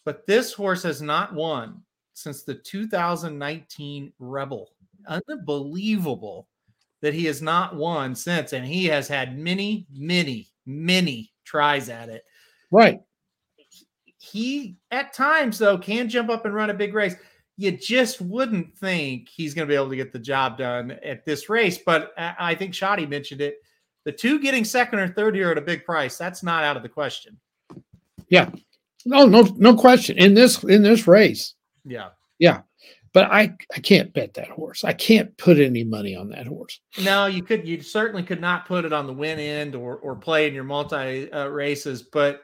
[0.03, 1.81] but this horse has not won
[2.13, 4.71] since the 2019 Rebel.
[5.07, 6.47] Unbelievable
[7.01, 12.09] that he has not won since, and he has had many, many, many tries at
[12.09, 12.23] it
[12.71, 12.99] Right.
[14.19, 17.15] he at times though can jump up and run a big race.
[17.57, 21.23] You just wouldn't think he's going to be able to get the job done at
[21.23, 21.77] this race.
[21.77, 23.59] But I think Shoddy mentioned it.
[24.03, 26.83] The two getting second or third here at a big price, that's not out of
[26.83, 27.39] the question.
[28.29, 28.49] Yeah.
[29.05, 30.17] No, no, no question.
[30.17, 31.53] In this in this race.
[31.85, 32.09] Yeah.
[33.15, 34.83] But I I can't bet that horse.
[34.83, 36.81] I can't put any money on that horse.
[37.01, 40.17] No, you could, you certainly could not put it on the win end or, or
[40.17, 42.41] play in your multi uh, races, but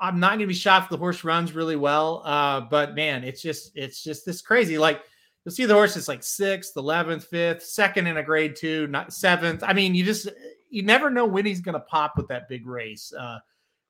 [0.00, 2.22] I'm not going to be shocked if the horse runs really well.
[2.24, 4.78] Uh, but man, it's just, it's just this crazy.
[4.78, 5.02] Like
[5.44, 9.12] you'll see the horse is like sixth, 11th, fifth, second in a grade two, not
[9.12, 9.62] seventh.
[9.62, 10.28] I mean, you just,
[10.70, 13.12] you never know when he's going to pop with that big race.
[13.12, 13.38] Uh,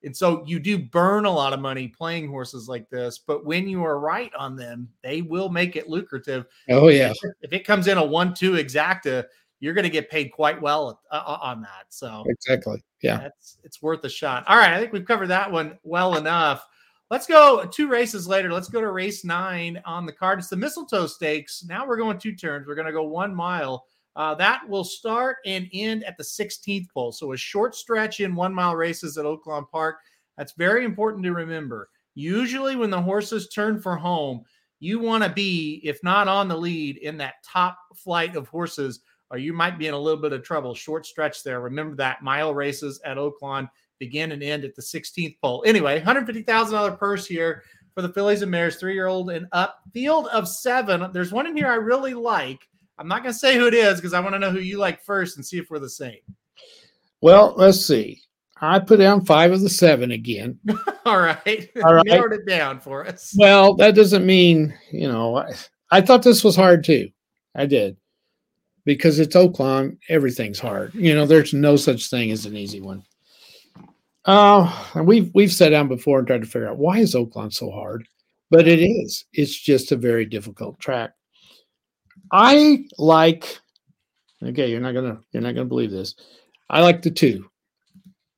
[0.04, 3.68] and so you do burn a lot of money playing horses like this, but when
[3.68, 7.12] you are right on them, they will make it lucrative Oh yeah.
[7.42, 9.24] if it comes in a one-two exacta,
[9.58, 11.86] you're going to get paid quite well uh, on that.
[11.88, 12.82] So Exactly.
[13.02, 13.18] Yeah.
[13.18, 14.44] that's it's worth a shot.
[14.48, 16.64] All right, I think we've covered that one well enough.
[17.10, 18.52] Let's go two races later.
[18.52, 20.40] Let's go to race nine on the card.
[20.40, 21.64] It's the Mistletoe Stakes.
[21.68, 22.66] Now we're going two turns.
[22.66, 23.86] We're going to go one mile.
[24.16, 27.12] Uh, that will start and end at the 16th pole.
[27.12, 29.98] So a short stretch in one mile races at Oaklawn Park.
[30.38, 31.90] That's very important to remember.
[32.14, 34.42] Usually, when the horses turn for home,
[34.80, 39.00] you want to be, if not on the lead, in that top flight of horses,
[39.30, 40.74] or you might be in a little bit of trouble.
[40.74, 41.60] Short stretch there.
[41.60, 45.62] Remember that mile races at Oaklawn begin and end at the 16th pole.
[45.66, 47.62] Anyway, $150,000 purse here
[47.94, 49.80] for the fillies and Mares, three year old and up.
[49.92, 51.10] Field of seven.
[51.12, 52.60] There's one in here I really like.
[52.98, 54.78] I'm not going to say who it is because I want to know who you
[54.78, 56.18] like first and see if we're the same.
[57.20, 58.22] Well, let's see.
[58.60, 60.58] I put down five of the seven again.
[61.04, 61.70] All right.
[61.84, 62.06] All right.
[62.06, 63.34] Narrowed it down for us.
[63.36, 65.52] Well, that doesn't mean, you know, I,
[65.90, 67.10] I thought this was hard too.
[67.54, 67.96] I did.
[68.84, 70.94] Because it's Oaklawn, everything's hard.
[70.94, 73.02] You know, there's no such thing as an easy one.
[74.24, 77.52] Uh, and we've we've sat down before and tried to figure out why is Oaklawn
[77.52, 78.06] so hard?
[78.50, 79.24] But it is.
[79.32, 81.12] It's just a very difficult track.
[82.32, 83.58] I like
[84.42, 86.14] okay, you're not gonna you're not gonna believe this.
[86.68, 87.48] I like the two.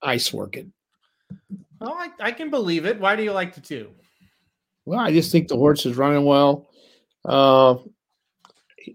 [0.03, 0.73] Ice working.
[1.81, 3.01] Oh, I, I can believe it.
[3.01, 3.91] Why do you like the two?
[4.85, 6.71] Well, I just think the horse is running well.
[7.25, 7.77] Uh,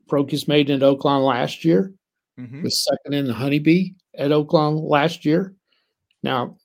[0.08, 1.94] broke his maiden at Oaklawn last year.
[2.40, 2.64] Mhm.
[2.64, 5.56] Was second in the Honeybee at Oaklawn last year.
[6.24, 6.58] Now,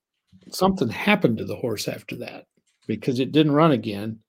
[0.50, 2.46] something happened to the horse after that
[2.86, 4.20] because it didn't run again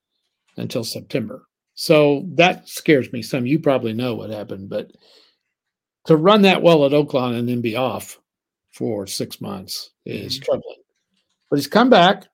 [0.58, 1.48] until September.
[1.82, 3.46] So that scares me some.
[3.46, 4.92] You probably know what happened, but
[6.08, 8.20] to run that well at Oaklawn and then be off
[8.74, 10.44] for six months is Mhm.
[10.44, 10.82] troubling.
[11.50, 12.28] But he's come back,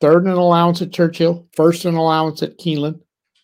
[0.00, 3.00] third in allowance at Churchill, first in allowance at Keeneland,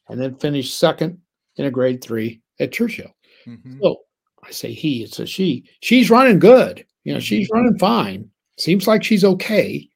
[0.08, 1.22] and then finished second
[1.54, 3.14] in a grade three at Churchill.
[3.46, 3.80] Mhm.
[3.80, 4.00] So
[4.42, 5.62] I say he, it's a she.
[5.78, 6.84] She's running good.
[7.04, 8.28] You know, she's running fine.
[8.58, 9.88] Seems like she's okay.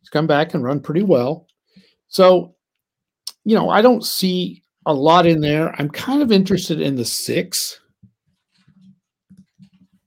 [0.00, 1.48] She's come back and run pretty well.
[2.08, 2.54] So,
[3.44, 5.74] you know, I don't see a lot in there.
[5.78, 7.80] I'm kind of interested in the six.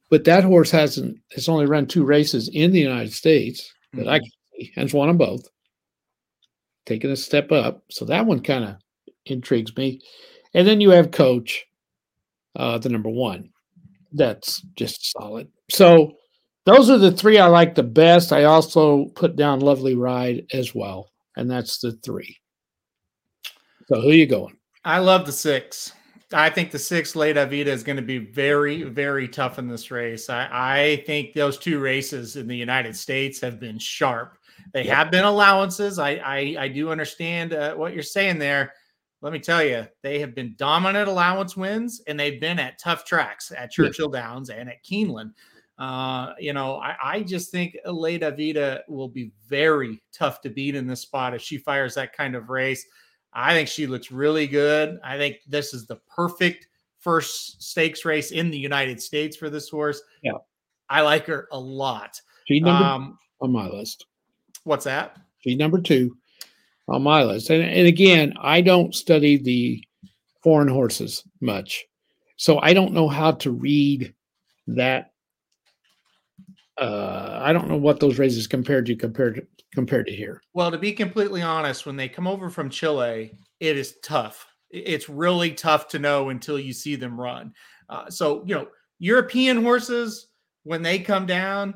[0.10, 4.18] But that horse hasn't has only run two races in the United States that I
[4.18, 5.46] can see, and has won them both.
[6.89, 7.84] taking a step up.
[7.92, 8.76] So that one kind of
[9.26, 10.02] intrigues me.
[10.56, 11.65] And then you have Coach,
[12.56, 13.52] uh, the number one.
[14.12, 15.48] That's just solid.
[15.70, 16.13] So
[16.65, 18.34] those are the three I like the best.
[18.34, 22.36] I also put down Lovely Ride as well, and that's the three.
[23.88, 24.58] So who are you going?
[24.84, 25.94] I love the six.
[26.32, 29.89] I think the six Leda Vida is going to be very, very tough in this
[29.89, 30.30] race.
[30.30, 34.38] I, I think those two races in the United States have been sharp.
[34.74, 34.96] They yep.
[34.96, 35.98] have been allowances.
[35.98, 38.74] I, I, I do understand uh, what you're saying there.
[39.22, 43.04] Let me tell you, they have been dominant allowance wins, and they've been at tough
[43.04, 45.32] tracks at Churchill Downs and at Keeneland.
[45.78, 50.76] Uh, you know, I, I just think Leda Vida will be very tough to beat
[50.76, 52.86] in this spot if she fires that kind of race.
[53.34, 55.00] I think she looks really good.
[55.04, 56.68] I think this is the perfect
[57.00, 60.02] first stakes race in the United States for this horse.
[60.22, 60.34] Yeah.
[60.89, 62.20] I like her a lot.
[62.46, 64.06] She's number um, on my list.
[64.63, 65.18] What's that?
[65.39, 66.18] She's number two
[66.88, 67.50] on my list.
[67.50, 69.84] And, and again, I don't study the
[70.42, 71.86] foreign horses much.
[72.38, 74.13] So I don't know how to read
[74.68, 75.12] that
[76.80, 80.41] uh, I don't know what those races compared to compared to compared to here.
[80.53, 84.47] Well, to be completely honest, when they come over from Chile, it is tough.
[84.69, 87.53] It's really tough to know until you see them run.
[87.89, 88.67] Uh, so you know,
[88.99, 90.27] European horses
[90.63, 91.73] when they come down,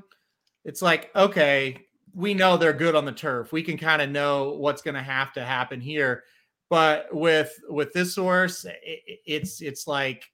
[0.66, 3.52] it's like okay, we know they're good on the turf.
[3.52, 6.24] We can kind of know what's going to have to happen here.
[6.70, 10.26] But with with this horse, it, it's it's like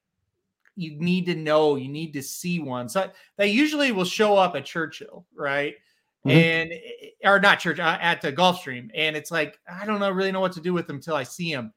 [0.75, 2.87] you need to know, you need to see one.
[2.87, 5.75] So they usually will show up at Churchill, right?
[6.25, 6.29] Mm-hmm.
[6.29, 10.11] And eh, or not church uh, at the Gulfstream, and it's like I don't know
[10.11, 11.73] really know what to do with them until I see them.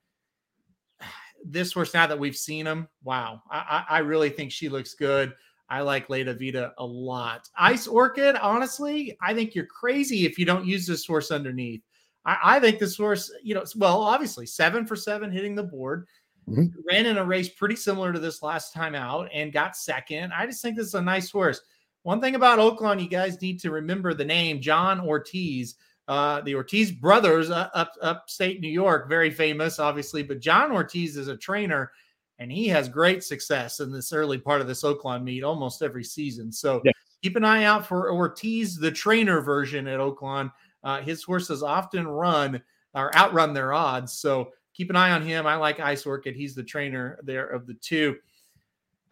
[1.45, 5.35] This horse now that we've seen him, wow, I, I really think she looks good.
[5.69, 7.49] I like Leda Vida a lot.
[7.57, 11.83] Ice Orchid, honestly, I think you're crazy if you don't use this horse underneath.
[12.25, 16.07] I, I think this horse, you know, well, obviously seven for seven hitting the board.
[16.49, 16.67] Mm-hmm.
[16.87, 20.33] Ran in a race pretty similar to this last time out and got second.
[20.37, 21.61] I just think this is a nice horse.
[22.03, 25.77] One thing about Oaklawn, you guys need to remember the name John Ortiz.
[26.09, 30.23] Uh, the Ortiz brothers, uh, up upstate New York, very famous, obviously.
[30.23, 31.93] But John Ortiz is a trainer,
[32.41, 36.03] and he has great success in this early part of this Oaklawn meet almost every
[36.03, 36.51] season.
[36.51, 36.91] So yeah.
[37.23, 40.51] keep an eye out for Ortiz, the trainer version at Oaklawn.
[40.83, 42.61] Uh, his horses often run
[42.95, 44.13] or outrun their odds.
[44.13, 45.47] So keep an eye on him.
[45.47, 46.35] I like Ice Orchid.
[46.35, 48.17] He's the trainer there of the two.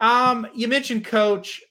[0.01, 1.61] Um, you mentioned coach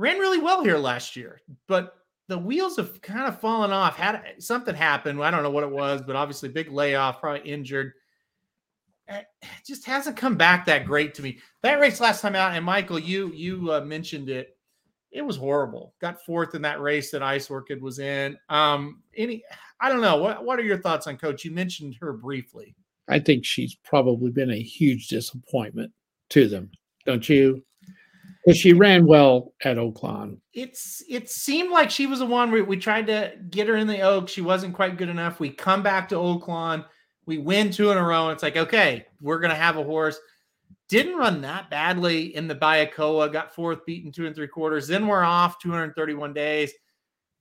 [0.00, 1.94] ran really well here last year, but
[2.28, 3.96] the wheels have kind of fallen off.
[3.96, 7.92] Had something happened, I don't know what it was, but obviously big layoff, probably injured.
[9.08, 9.26] It
[9.66, 11.38] just hasn't come back that great to me.
[11.62, 14.56] That race last time out, and Michael, you you uh, mentioned it.
[15.10, 15.94] It was horrible.
[16.00, 18.38] Got fourth in that race that Ice Orchid was in.
[18.48, 19.42] Um, any
[19.80, 20.16] I don't know.
[20.16, 21.44] What what are your thoughts on Coach?
[21.44, 22.74] You mentioned her briefly.
[23.08, 25.92] I think she's probably been a huge disappointment
[26.30, 26.70] to them,
[27.04, 27.64] don't you?
[28.44, 30.38] Because she ran well at Oaklawn.
[30.54, 33.86] It's it seemed like she was the one we, we tried to get her in
[33.86, 34.28] the Oak.
[34.28, 35.40] She wasn't quite good enough.
[35.40, 36.84] We come back to Oaklawn.
[37.26, 38.30] We win two in a row.
[38.30, 40.18] It's like, okay, we're gonna have a horse.
[40.88, 44.88] Didn't run that badly in the Bayakoa, got fourth, beaten two and three quarters.
[44.88, 46.72] Then we're off 231 days.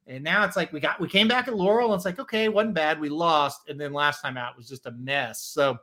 [0.06, 2.50] And now it's like we got we came back at Laurel and it's like, okay,
[2.50, 3.00] wasn't bad.
[3.00, 3.70] We lost.
[3.70, 5.42] And then last time out was just a mess.
[5.44, 5.78] So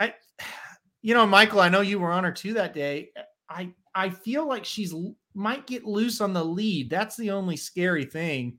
[0.00, 0.14] I
[1.02, 3.10] you know, Michael, I know you were on her too that day.
[3.48, 4.94] I I feel like she's
[5.34, 6.90] might get loose on the lead.
[6.90, 8.58] That's the only scary thing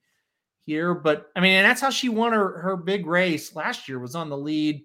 [0.66, 0.94] here.
[0.94, 4.16] But I mean, and that's how she won her, her big race last year was
[4.16, 4.84] on the lead.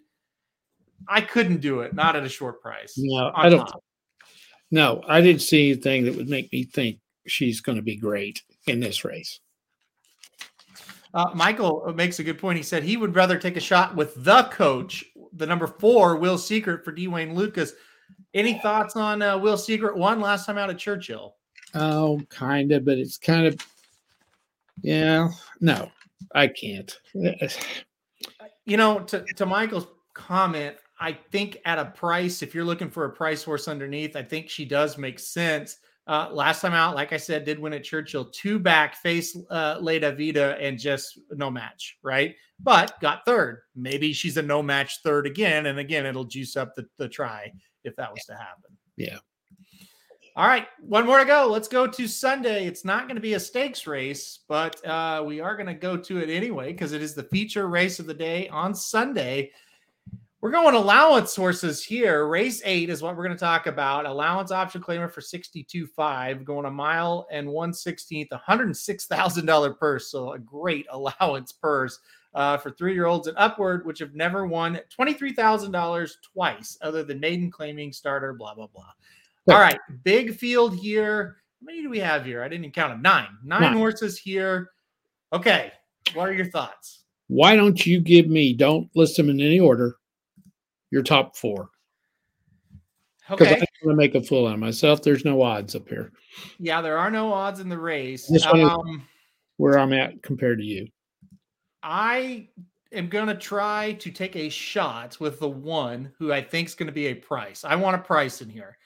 [1.09, 2.95] I couldn't do it, not at a short price.
[2.97, 3.67] No, I don't.
[3.67, 3.83] Top.
[4.71, 8.43] No, I didn't see anything that would make me think she's going to be great
[8.67, 9.41] in this race.
[11.13, 12.57] Uh, Michael makes a good point.
[12.57, 16.39] He said he would rather take a shot with the coach, the number four, Will
[16.39, 17.73] Secret for Dwayne Wayne Lukas.
[18.33, 19.97] Any thoughts on uh, Will Secret?
[19.97, 21.37] One last time out at Churchill.
[21.75, 23.57] Oh, kind of, but it's kind of,
[24.83, 25.29] yeah,
[25.61, 25.91] no,
[26.35, 26.97] I can't.
[28.65, 33.05] you know, to, to Michael's comment, I think at a price, if you're looking for
[33.05, 35.79] a price horse underneath, I think she does make sense.
[36.07, 39.79] Uh, last time out, like I said, did win at Churchill, two back, face uh,
[39.81, 42.35] Leda Vida, and just no match, right?
[42.59, 43.63] But got third.
[43.77, 47.53] Maybe she's a no match third again, and again, it'll juice up the, the try
[47.85, 48.77] if that was to happen.
[48.97, 49.19] Yeah.
[50.37, 51.49] All right, one more to go.
[51.51, 52.67] Let's go to Sunday.
[52.67, 55.97] It's not going to be a stakes race, but uh, we are going to go
[55.97, 59.51] to it anyway because it is the feature race of the day on Sunday.
[60.41, 62.27] We're going allowance horses here.
[62.27, 64.07] Race eight is what we're going to talk about.
[64.07, 70.11] Allowance option claimer for 62.5, going a mile and 1 16th, $106,000 purse.
[70.11, 71.99] So a great allowance purse.
[72.35, 77.21] Uh, for three year olds and upward, which have never won $23,000 twice, other than
[77.21, 78.91] maiden claiming starter, blah, blah, blah.
[79.49, 81.37] All right, big field here.
[81.61, 82.43] How many do we have here?
[82.43, 83.03] I didn't even count them.
[83.03, 83.29] Nine.
[83.43, 83.77] Nine, Nine.
[83.77, 84.71] horses here.
[85.33, 85.73] Okay.
[86.15, 87.05] What are your thoughts?
[87.29, 89.97] Why don't you give me, don't list them in any order,
[90.91, 91.71] your top four?
[93.29, 93.61] Because okay.
[93.61, 95.03] I want to make a fool out of myself.
[95.03, 96.13] There's no odds up here.
[96.59, 98.31] Yeah, there are no odds in the race.
[98.47, 99.07] Um,
[99.57, 100.89] where I'm at compared to you.
[101.83, 102.49] I
[102.93, 106.75] am going to try to take a shot with the one who I think is
[106.75, 107.65] going to be a price.
[107.65, 108.79] I want a price in here.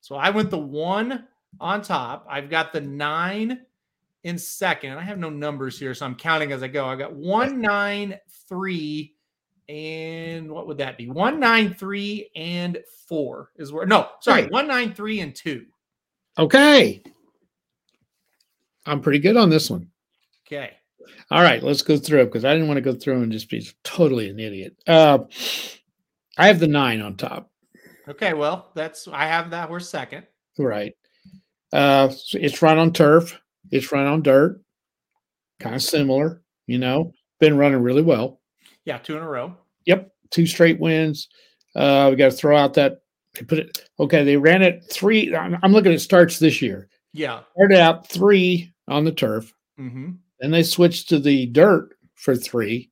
[0.00, 1.26] So I went the one
[1.60, 2.26] on top.
[2.28, 3.60] I've got the nine
[4.24, 4.92] in second.
[4.98, 6.86] I have no numbers here, so I'm counting as I go.
[6.86, 9.14] I got one, nine, three,
[9.68, 11.08] and what would that be?
[11.08, 14.52] One nine three and four is where no, sorry, hmm.
[14.52, 15.66] one nine three and two.
[16.38, 17.02] Okay.
[18.86, 19.88] I'm pretty good on this one.
[20.46, 20.76] Okay.
[21.30, 23.48] All right, let's go through it because I didn't want to go through and just
[23.48, 24.76] be totally an idiot.
[24.86, 25.20] Uh,
[26.36, 27.50] I have the nine on top.
[28.08, 29.70] Okay, well, that's I have that.
[29.70, 30.26] We're second.
[30.58, 30.94] Right.
[31.72, 33.38] Uh, it's run on turf.
[33.70, 34.60] It's run on dirt.
[35.60, 37.12] Kind of similar, you know.
[37.38, 38.40] Been running really well.
[38.84, 39.56] Yeah, two in a row.
[39.86, 41.28] Yep, two straight wins.
[41.76, 43.02] Uh, we got to throw out that
[43.34, 43.88] they put it.
[44.00, 45.34] Okay, they ran it three.
[45.34, 46.88] I'm, I'm looking at starts this year.
[47.12, 49.52] Yeah, started out three on the turf.
[49.78, 50.12] Mm-hmm.
[50.40, 52.90] Then they switched to the dirt for three,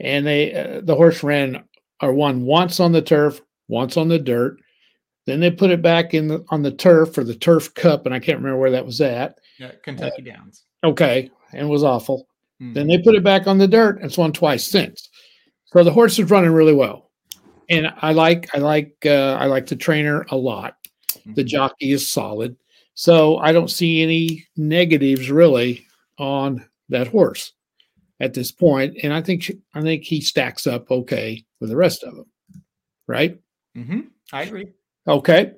[0.00, 1.64] and they uh, the horse ran
[2.00, 4.58] or won once on the turf, once on the dirt.
[5.26, 8.14] Then they put it back in the, on the turf for the turf cup, and
[8.14, 9.38] I can't remember where that was at.
[9.58, 10.64] Yeah, Kentucky uh, Downs.
[10.84, 12.28] Okay, and was awful.
[12.62, 12.72] Mm-hmm.
[12.74, 15.10] Then they put it back on the dirt, and it's won twice since.
[15.66, 17.10] So the horse is running really well,
[17.68, 20.76] and I like I like uh, I like the trainer a lot.
[21.10, 21.34] Mm-hmm.
[21.34, 22.56] The jockey is solid,
[22.94, 25.87] so I don't see any negatives really
[26.18, 27.52] on that horse
[28.20, 32.02] at this point, and I think I think he stacks up okay with the rest
[32.02, 32.26] of them,
[33.06, 33.38] right?
[33.76, 34.00] Mm-hmm.
[34.32, 34.68] I agree.
[35.06, 35.52] Okay.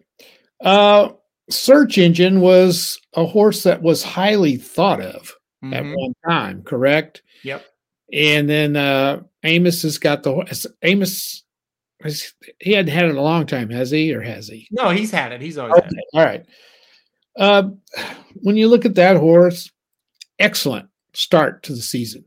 [0.62, 1.10] Uh,
[1.48, 5.34] search engine was a horse that was highly thought of
[5.64, 5.72] mm-hmm.
[5.72, 7.22] at one time, correct?
[7.44, 7.64] Yep.
[8.12, 10.32] And then uh, Amoss has got the
[10.82, 11.42] Amoss.
[12.60, 14.66] He hadn't had it a long time, has he, or has he?
[14.70, 15.40] No, he's had it.
[15.40, 15.84] He's always okay.
[15.84, 16.04] had it.
[16.14, 16.46] All right.
[17.38, 17.70] Uh,
[18.42, 19.70] when you look at that horse,
[20.40, 22.24] excellent start to the season.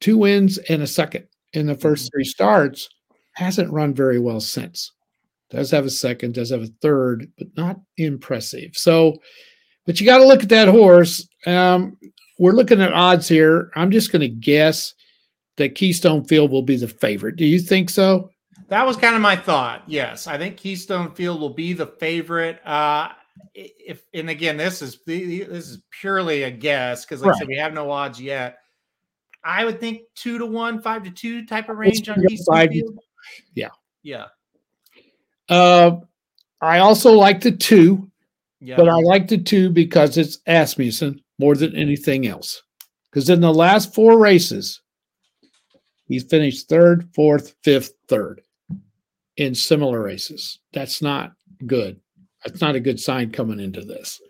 [0.00, 2.06] Two wins and a second in the 1st mm-hmm.
[2.12, 2.88] three starts.
[3.32, 4.92] Hasn't run very well since.
[5.50, 8.70] Does have a second, does have a third, but not impressive.
[8.74, 9.16] So,
[9.84, 11.28] but you got to look at that horse.
[11.46, 11.98] Um,
[12.38, 13.70] we're looking at odds here.
[13.74, 14.94] I'm just going to guess
[15.56, 17.36] that Keystone Field will be the favorite.
[17.36, 18.30] Do you think so?
[18.68, 19.82] That was kind of my thought.
[19.86, 22.64] Yes, I think Keystone Field will be the favorite.
[22.64, 23.08] Uh,
[23.54, 27.36] if and again, this is this is purely a guess because, like right.
[27.36, 28.58] I said, we have no odds yet.
[29.44, 32.98] I would think two to one, five to two type of range on Keystone Field.
[33.54, 33.70] Yeah,
[34.02, 34.26] yeah.
[35.48, 35.96] Uh,
[36.60, 38.10] I also like the two,
[38.60, 38.76] yeah.
[38.76, 42.62] but I like the two because it's Asmussen more than anything else.
[43.10, 44.80] Because in the last four races,
[46.06, 48.42] he's finished third, fourth, fifth, third
[49.36, 50.60] in similar races.
[50.72, 51.32] That's not
[51.66, 51.98] good.
[52.44, 54.20] That's not a good sign coming into this.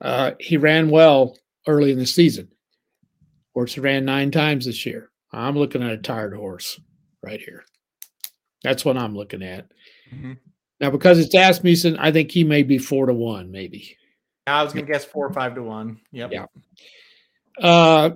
[0.00, 2.48] Uh, he ran well early in the season.
[3.54, 5.10] Horse ran nine times this year.
[5.32, 6.80] I'm looking at a tired horse
[7.22, 7.64] right here.
[8.62, 9.70] That's what I'm looking at.
[10.12, 10.32] Mm-hmm.
[10.80, 13.96] Now, because it's Asmussen, I think he may be four to one, maybe.
[14.46, 16.00] I was going to guess four or five to one.
[16.12, 16.32] Yep.
[16.32, 16.46] Yeah.
[17.60, 18.10] Uh,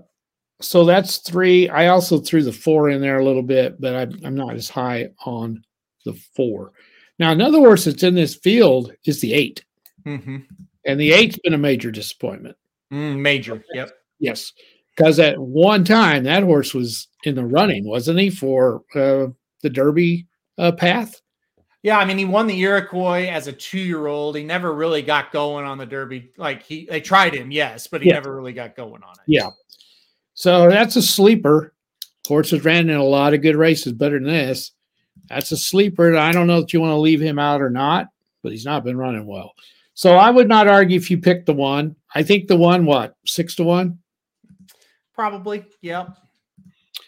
[0.61, 1.69] so that's three.
[1.69, 4.69] I also threw the four in there a little bit, but I, I'm not as
[4.71, 5.63] high on
[6.05, 6.73] the four.
[7.19, 9.65] Now, another horse that's in this field is the 8
[10.07, 10.37] mm-hmm.
[10.85, 12.57] and the eight's been a major disappointment.
[12.93, 13.65] Mm, major.
[13.73, 13.91] Yep.
[14.19, 14.53] Yes,
[14.97, 19.27] because at one time that horse was in the running, wasn't he, for uh,
[19.63, 20.27] the Derby
[20.59, 21.21] uh, path?
[21.83, 24.37] Yeah, I mean, he won the Iroquois as a two-year-old.
[24.37, 26.31] He never really got going on the Derby.
[26.39, 28.15] Like he, they tried him, yes, but he yeah.
[28.15, 29.25] never really got going on it.
[29.27, 29.51] Yeah.
[30.33, 31.75] So that's a sleeper.
[32.27, 34.73] Horses ran in a lot of good races, better than this.
[35.29, 36.17] That's a sleeper.
[36.17, 38.09] I don't know if you want to leave him out or not,
[38.43, 39.53] but he's not been running well.
[39.95, 41.97] So I would not argue if you pick the one.
[42.15, 43.99] I think the one, what, six to one?
[45.15, 45.65] Probably.
[45.83, 46.19] Yep.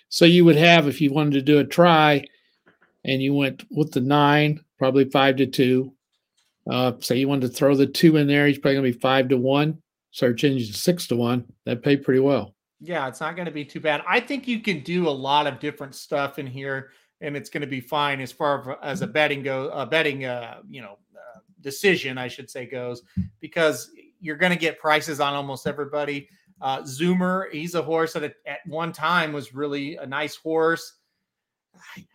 [0.09, 2.25] So you would have, if you wanted to do a try
[3.05, 5.93] and you went with the nine, probably five to two.
[6.71, 9.01] Uh, say you wanted to throw the two in there, he's probably going to be
[9.01, 9.83] five to one.
[10.13, 11.45] Search engine six to one.
[11.65, 12.55] That paid pretty well.
[12.81, 14.03] Yeah, it's not going to be too bad.
[14.07, 16.91] I think you can do a lot of different stuff in here,
[17.21, 20.61] and it's going to be fine as far as a betting go, a betting, uh,
[20.69, 23.03] you know, uh, decision, I should say, goes
[23.41, 23.91] because
[24.21, 26.29] you're going to get prices on almost everybody.
[26.61, 30.95] Uh, Zoomer, he's a horse that at one time was really a nice horse.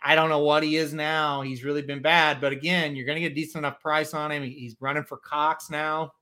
[0.04, 1.41] I don't know what he is now.
[1.41, 4.32] He's really been bad, but again, you're going to get a decent enough price on
[4.32, 4.43] him.
[4.43, 6.14] He's running for Cox now.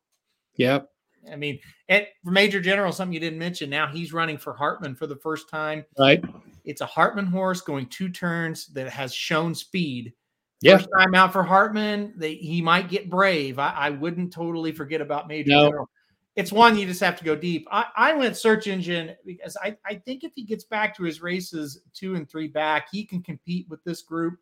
[0.55, 0.89] Yep.
[1.31, 3.69] I mean, at Major General, something you didn't mention.
[3.69, 5.85] Now he's running for Hartman for the first time.
[5.97, 6.23] Right.
[6.69, 10.13] It's a Hartman horse going two turns that has shown speed.
[10.61, 10.77] Yeah.
[10.77, 13.57] First time out for Hartman, they, he might get brave.
[13.57, 15.89] I, I wouldn't totally forget about Major no.
[16.35, 17.67] It's one you just have to go deep.
[17.71, 21.21] I, I went search engine because I, I think if he gets back to his
[21.21, 24.35] races two and three back, he can compete with this group.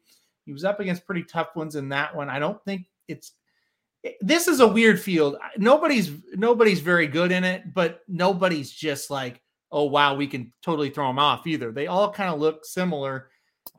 [0.45, 2.29] He was up against pretty tough ones in that one.
[2.29, 3.31] I don't think it's
[4.21, 5.37] this is a weird field.
[5.57, 9.41] Nobody's nobody's very good in it, but nobody's just like,
[9.71, 11.71] oh wow, we can totally throw them off either.
[11.71, 13.29] They all kind of look similar.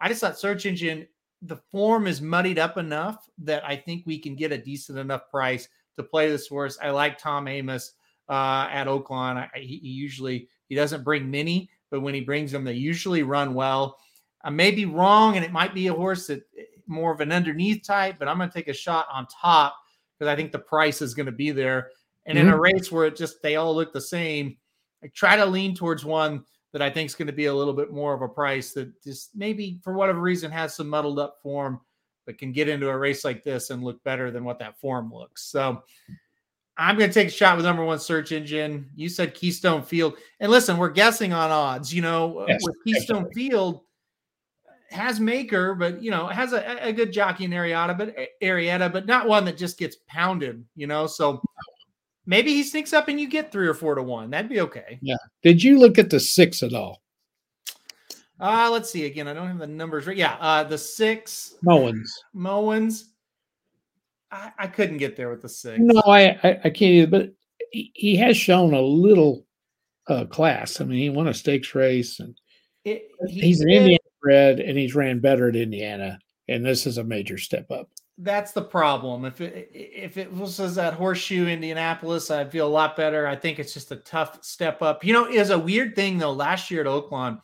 [0.00, 1.06] I just thought search engine
[1.42, 5.30] the form is muddied up enough that I think we can get a decent enough
[5.30, 6.78] price to play this horse.
[6.82, 7.92] I like Tom Amoss
[8.28, 9.36] uh, at Oaklawn.
[9.36, 13.22] I, he, he, usually he doesn't bring many, but when he brings them, they usually
[13.22, 13.98] run well.
[14.42, 17.32] I may be wrong, and it might be a horse that eh, more of an
[17.32, 19.76] underneath type, but I'm going to take a shot on top
[20.18, 21.90] because I think the price is going to be there.
[22.26, 22.48] And mm-hmm.
[22.48, 22.76] in a mm-hmm.
[22.76, 24.56] race where it just they all look the same,
[25.02, 27.72] I try to lean towards one that I think is going to be a little
[27.72, 31.38] bit more of a price that just maybe for whatever reason has some muddled up
[31.42, 31.80] form,
[32.26, 35.12] but can get into a race like this and look better than what that form
[35.12, 35.44] looks.
[35.44, 35.82] So
[36.76, 38.90] I'm going to take a shot with number one search engine.
[38.94, 40.16] You said Keystone Field.
[40.40, 41.92] And listen, we're guessing on odds.
[41.92, 43.48] You know, yes, with Keystone definitely.
[43.48, 43.80] Field,
[44.90, 49.06] has Maker, but you know, has a, a good jockey in Arrieta, but Arrieta, but
[49.06, 51.06] not one that just gets pounded, you know.
[51.06, 51.42] So
[52.28, 54.30] maybe he sneaks up and you get three or four to one.
[54.30, 55.00] That'd be okay.
[55.02, 55.16] Yeah.
[55.42, 57.02] Did you look at the six at all?
[58.38, 59.26] Uh let's see again.
[59.26, 60.16] I don't have the numbers right.
[60.16, 62.08] Yeah, uh the six Mowens.
[62.36, 63.04] Mowens.
[64.30, 65.78] I, I couldn't get there with the six.
[65.80, 67.32] No, I I, I can't either, but
[67.72, 69.44] he, he has shown a little
[70.06, 70.80] uh class.
[70.80, 72.38] I mean, he won a stakes race and
[72.84, 76.98] it, he he's an Indian bred and he's ran better at Indiana, and this is
[76.98, 77.88] a major step up.
[78.20, 79.24] That's the problem.
[79.24, 83.28] If it if it was at Horseshoe Indianapolis, I'd feel a lot better.
[83.28, 85.04] I think it's just a tough step up.
[85.04, 86.32] You know, is a weird thing though.
[86.32, 87.40] Last year at Oaklawn,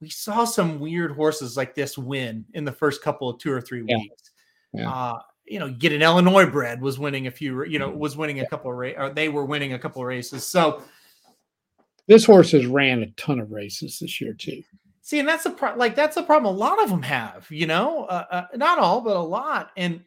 [0.00, 3.60] we saw some weird horses like this win in the first couple of two or
[3.60, 4.32] three weeks.
[4.72, 4.80] Yeah.
[4.80, 4.90] Yeah.
[4.90, 7.64] Uh, you know, get an Illinois bred was winning a few.
[7.66, 9.10] You know, was winning a couple of races.
[9.14, 10.46] They were winning a couple of races.
[10.46, 10.82] So
[12.06, 14.62] this horse has ran a ton of races this year too.
[15.08, 16.54] See, and that's the pro- like that's the problem.
[16.54, 19.70] A lot of them have, you know, uh, uh, not all, but a lot.
[19.74, 20.02] And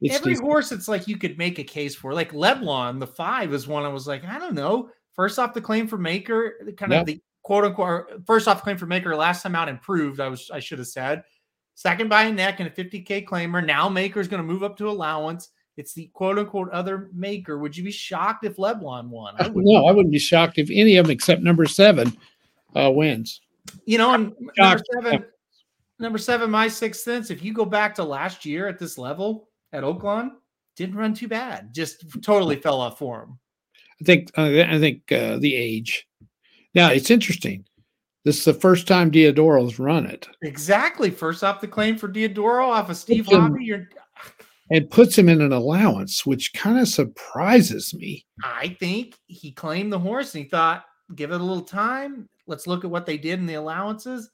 [0.00, 0.46] it's every decent.
[0.46, 2.14] horse, it's like you could make a case for.
[2.14, 3.82] Like Leblon, the five is one.
[3.82, 4.90] I was like, I don't know.
[5.14, 7.00] First off, the claim for Maker, kind yep.
[7.00, 8.24] of the quote unquote.
[8.24, 10.20] First off, claim for Maker last time out improved.
[10.20, 11.24] I was I should have said.
[11.74, 13.66] Second by a neck and a 50k claimer.
[13.66, 15.48] Now Maker is going to move up to allowance.
[15.76, 17.58] It's the quote unquote other maker.
[17.58, 19.34] Would you be shocked if Leblon won?
[19.40, 22.16] I no, I wouldn't be shocked if any of them except number seven
[22.76, 23.40] uh, wins
[23.84, 25.24] you know, and number seven,
[25.98, 27.30] number seven, my sixth sense.
[27.30, 30.30] If you go back to last year at this level at Oaklawn,
[30.76, 31.74] didn't run too bad.
[31.74, 33.38] Just totally fell off form.
[34.00, 36.06] I think uh, I think uh, the age.
[36.74, 37.64] Now it's interesting.
[38.24, 40.26] This is the first time Diodoro's run it.
[40.42, 41.10] Exactly.
[41.10, 43.64] First off the claim for Diodoro off of Steve Hobby.
[43.64, 43.88] You're
[44.70, 48.26] and puts him in an allowance, which kind of surprises me.
[48.42, 52.28] I think he claimed the horse and he thought, give it a little time.
[52.46, 54.30] Let's look at what they did in the allowances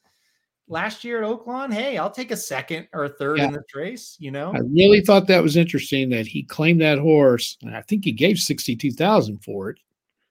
[0.68, 1.72] last year at Oaklawn.
[1.72, 3.46] Hey, I'll take a second or a third yeah.
[3.46, 4.16] in this race.
[4.18, 7.82] You know, I really thought that was interesting that he claimed that horse, and I
[7.82, 9.78] think he gave sixty-two thousand for it.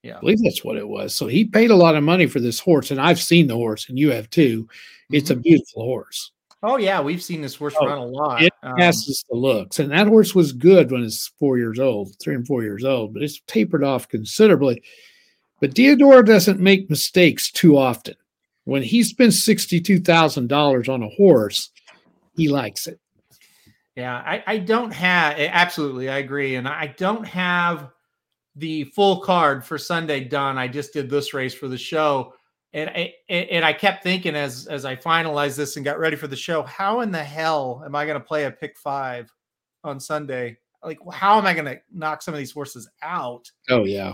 [0.03, 1.13] Yeah, I believe that's what it was.
[1.13, 3.89] So he paid a lot of money for this horse, and I've seen the horse,
[3.89, 4.67] and you have too.
[5.11, 5.39] It's mm-hmm.
[5.39, 6.31] a beautiful horse.
[6.63, 8.43] Oh yeah, we've seen this horse oh, run a lot.
[8.43, 12.15] It um, passes the looks, and that horse was good when it's four years old,
[12.19, 14.83] three and four years old, but it's tapered off considerably.
[15.61, 18.15] But Diodoro doesn't make mistakes too often.
[18.65, 21.69] When he spends $62,000 on a horse,
[22.35, 22.99] he likes it.
[23.95, 26.55] Yeah, I, I don't have absolutely, I agree.
[26.55, 27.89] And I don't have
[28.55, 30.57] the full card for Sunday done.
[30.57, 32.33] I just did this race for the show.
[32.73, 36.27] And I, and I kept thinking as as I finalized this and got ready for
[36.27, 39.29] the show, how in the hell am I going to play a pick five
[39.83, 40.57] on Sunday?
[40.81, 43.51] Like, how am I going to knock some of these horses out?
[43.69, 44.13] Oh yeah,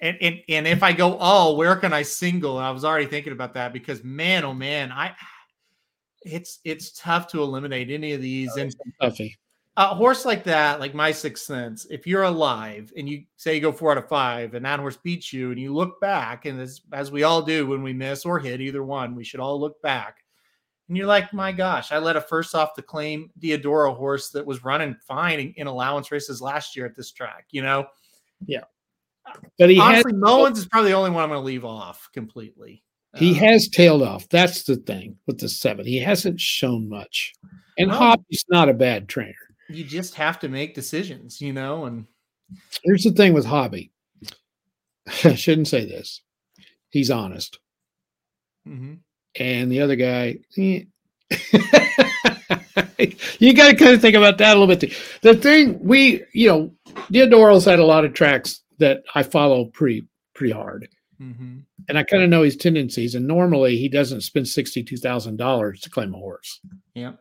[0.00, 2.58] and, and and if I go, oh, where can I single?
[2.58, 5.14] And I was already thinking about that because man, oh man, I
[6.22, 8.50] it's it's tough to eliminate any of these.
[8.56, 9.36] Oh, and toughy.
[9.78, 13.60] A horse like that, like my sixth sense, if you're alive and you say you
[13.60, 16.58] go four out of five and that horse beats you and you look back, and
[16.58, 19.60] as, as we all do when we miss or hit either one, we should all
[19.60, 20.24] look back.
[20.88, 24.46] And you're like, my gosh, I let a first off the claim Diodoro horse that
[24.46, 27.86] was running fine in, in allowance races last year at this track, you know?
[28.46, 28.64] Yeah.
[29.58, 32.08] But he honestly, has, Mullins is probably the only one I'm going to leave off
[32.12, 32.82] completely.
[33.14, 34.28] He uh, has tailed off.
[34.28, 35.86] That's the thing with the seven.
[35.86, 37.32] He hasn't shown much,
[37.78, 39.34] and well, Hobby's not a bad trainer.
[39.68, 41.86] You just have to make decisions, you know.
[41.86, 42.06] And
[42.84, 43.90] here's the thing with Hobby.
[45.24, 46.20] I shouldn't say this.
[46.90, 47.58] He's honest,
[48.68, 48.94] mm-hmm.
[49.40, 50.38] and the other guy.
[50.58, 50.82] Eh.
[53.38, 54.80] you got to kind of think about that a little bit.
[54.80, 54.96] Too.
[55.22, 56.72] The thing we, you know,
[57.10, 60.88] Diodoro's had a lot of tracks that I follow pretty pretty hard,
[61.20, 61.58] mm-hmm.
[61.88, 63.14] and I kind of know his tendencies.
[63.14, 66.60] And normally, he doesn't spend sixty two thousand dollars to claim a horse.
[66.94, 67.12] Yeah,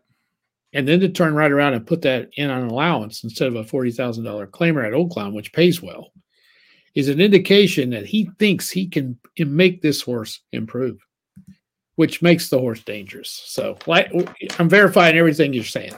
[0.73, 3.63] and then to turn right around and put that in on allowance instead of a
[3.63, 6.11] forty thousand dollar claimer at Oaklawn, which pays well,
[6.95, 10.97] is an indication that he thinks he can make this horse improve
[11.95, 13.43] which makes the horse dangerous.
[13.45, 14.11] So, like,
[14.59, 15.93] I'm verifying everything you're saying.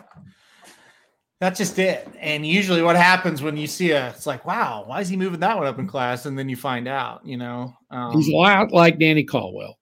[1.40, 2.08] That's just it.
[2.20, 5.40] And usually, what happens when you see a, it's like, wow, why is he moving
[5.42, 6.26] that one up in class?
[6.26, 9.78] And then you find out, you know, um, he's a lot like Danny Caldwell.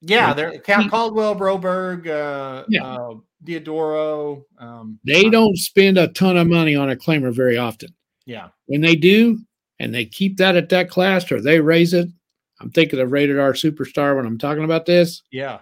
[0.00, 2.84] Yeah, they're Caldwell, Broberg, uh, yeah.
[2.84, 3.14] uh,
[3.44, 4.44] Diodoro.
[4.58, 7.88] Um, they don't spend a ton of money on a claimer very often.
[8.24, 9.40] Yeah, when they do,
[9.80, 12.08] and they keep that at that class or they raise it,
[12.60, 15.22] I'm thinking of rated R superstar when I'm talking about this.
[15.30, 15.60] Yeah.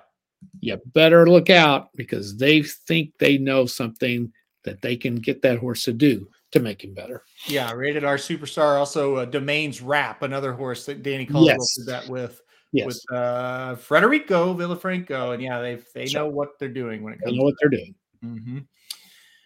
[0.61, 4.31] You better look out because they think they know something
[4.65, 7.23] that they can get that horse to do to make him better.
[7.47, 8.79] Yeah, rated R superstar.
[8.79, 11.77] Also, uh, Domains Rap, another horse that Danny Caldwell yes.
[11.79, 12.41] did that with.
[12.73, 12.87] Yes.
[12.87, 17.31] With uh, Federico Villafranco, and yeah, they they know what they're doing when it comes.
[17.31, 17.95] They know what they're doing.
[18.25, 18.59] Mm-hmm.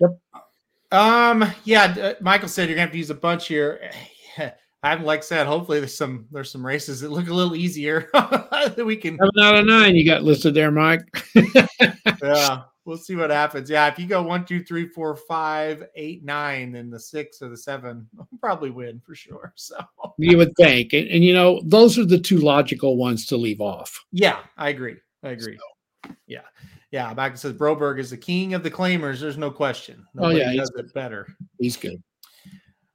[0.00, 0.18] Yep.
[0.92, 1.52] Um.
[1.64, 1.94] Yeah.
[2.00, 3.90] Uh, Michael said you're gonna have to use a bunch here.
[4.82, 8.84] I'm like said, hopefully there's some there's some races that look a little easier that
[8.84, 9.18] we can.
[9.18, 11.02] Seven out of nine, you got listed there, Mike.
[12.22, 13.68] yeah, we'll see what happens.
[13.68, 17.50] Yeah, if you go one, two, three, four, five, eight, nine, then the six or
[17.50, 19.52] the seven will probably win for sure.
[19.56, 19.76] So
[20.16, 23.60] you would think, and, and, you know those are the two logical ones to leave
[23.60, 24.04] off.
[24.10, 24.96] Yeah, I agree.
[25.22, 25.58] I agree.
[25.58, 26.14] So.
[26.26, 26.40] Yeah,
[26.90, 27.12] yeah.
[27.12, 29.20] Back to says Broberg is the king of the claimers.
[29.20, 30.06] There's no question.
[30.14, 31.28] Nobody oh yeah, does it better.
[31.58, 32.02] He's good.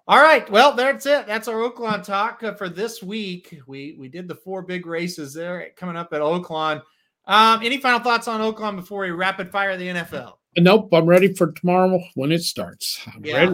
[0.07, 0.49] All right.
[0.49, 1.27] Well, that's it.
[1.27, 3.59] That's our Oaklawn talk uh, for this week.
[3.67, 6.81] We we did the four big races there coming up at Oaklawn.
[7.26, 10.34] Um, any final thoughts on Oaklawn before we rapid fire the NFL?
[10.57, 10.89] Nope.
[10.93, 13.01] I'm ready for tomorrow when it starts.
[13.07, 13.53] I'm yeah, ready.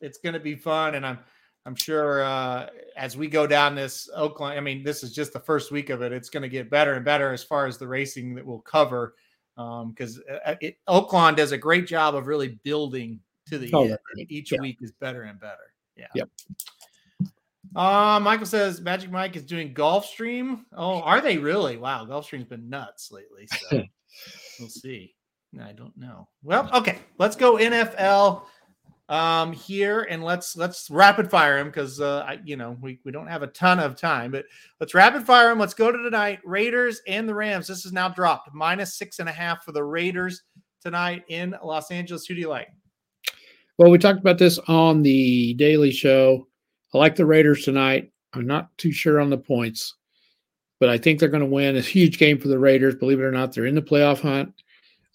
[0.00, 1.18] it's going to be fun, and I'm
[1.66, 4.56] I'm sure uh, as we go down this Oaklawn.
[4.56, 6.12] I mean, this is just the first week of it.
[6.12, 9.14] It's going to get better and better as far as the racing that we'll cover.
[9.56, 10.54] Because um, uh,
[10.88, 13.98] Oaklawn does a great job of really building to the oh, end.
[14.28, 14.60] Each yeah.
[14.60, 15.72] week is better and better.
[15.96, 16.08] Yeah.
[16.14, 16.28] Yep.
[17.74, 20.60] Uh, Michael says Magic Mike is doing Gulfstream.
[20.76, 21.76] Oh, are they really?
[21.76, 23.46] Wow, Gulfstream's been nuts lately.
[23.46, 23.82] So
[24.60, 25.14] we'll see.
[25.60, 26.28] I don't know.
[26.42, 28.42] Well, okay, let's go NFL
[29.10, 33.12] um here and let's let's rapid fire him because uh I, you know we, we
[33.12, 34.46] don't have a ton of time but
[34.80, 38.08] let's rapid fire him let's go to tonight raiders and the rams this is now
[38.08, 40.44] dropped minus six and a half for the raiders
[40.82, 42.68] tonight in los angeles who do you like
[43.76, 46.46] well, we talked about this on the Daily Show.
[46.94, 48.12] I like the Raiders tonight.
[48.32, 49.94] I'm not too sure on the points,
[50.80, 51.76] but I think they're going to win.
[51.76, 52.94] It's a huge game for the Raiders.
[52.94, 54.52] Believe it or not, they're in the playoff hunt.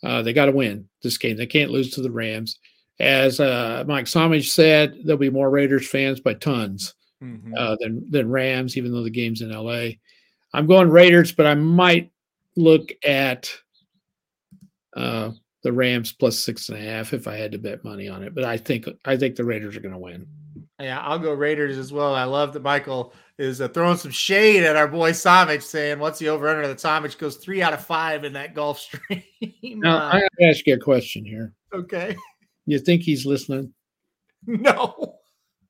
[0.03, 1.37] Uh, they got to win this game.
[1.37, 2.59] They can't lose to the Rams.
[2.99, 7.53] As uh, Mike Somage said, there'll be more Raiders fans by tons mm-hmm.
[7.57, 9.91] uh, than than Rams, even though the game's in LA.
[10.53, 12.11] I'm going Raiders, but I might
[12.55, 13.51] look at
[14.95, 15.31] uh,
[15.63, 18.35] the Rams plus six and a half if I had to bet money on it.
[18.35, 20.27] But I think I think the Raiders are going to win.
[20.79, 22.15] Yeah, I'll go Raiders as well.
[22.15, 26.19] I love that Michael is uh, throwing some shade at our boy Samich, saying what's
[26.19, 29.23] the over under that Samich goes three out of five in that Gulfstream.
[29.63, 31.53] now uh, I have to ask you a question here.
[31.73, 32.15] Okay.
[32.65, 33.73] You think he's listening?
[34.47, 35.15] No.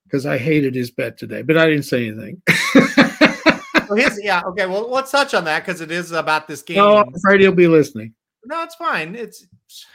[0.04, 2.42] Because I hated his bet today, but I didn't say anything.
[2.76, 4.68] well, his, yeah, okay.
[4.68, 6.78] Well, let's touch on that because it is about this game.
[6.78, 8.14] No, I'm afraid he'll be listening.
[8.46, 9.16] No, it's fine.
[9.16, 9.46] It's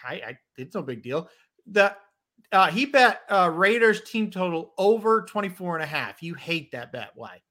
[0.06, 1.28] I, I it's no big deal.
[1.66, 1.96] The
[2.55, 6.22] uh, he bet uh, Raiders team total over 24 and a half.
[6.22, 7.11] You hate that bet.
[7.14, 7.42] Why?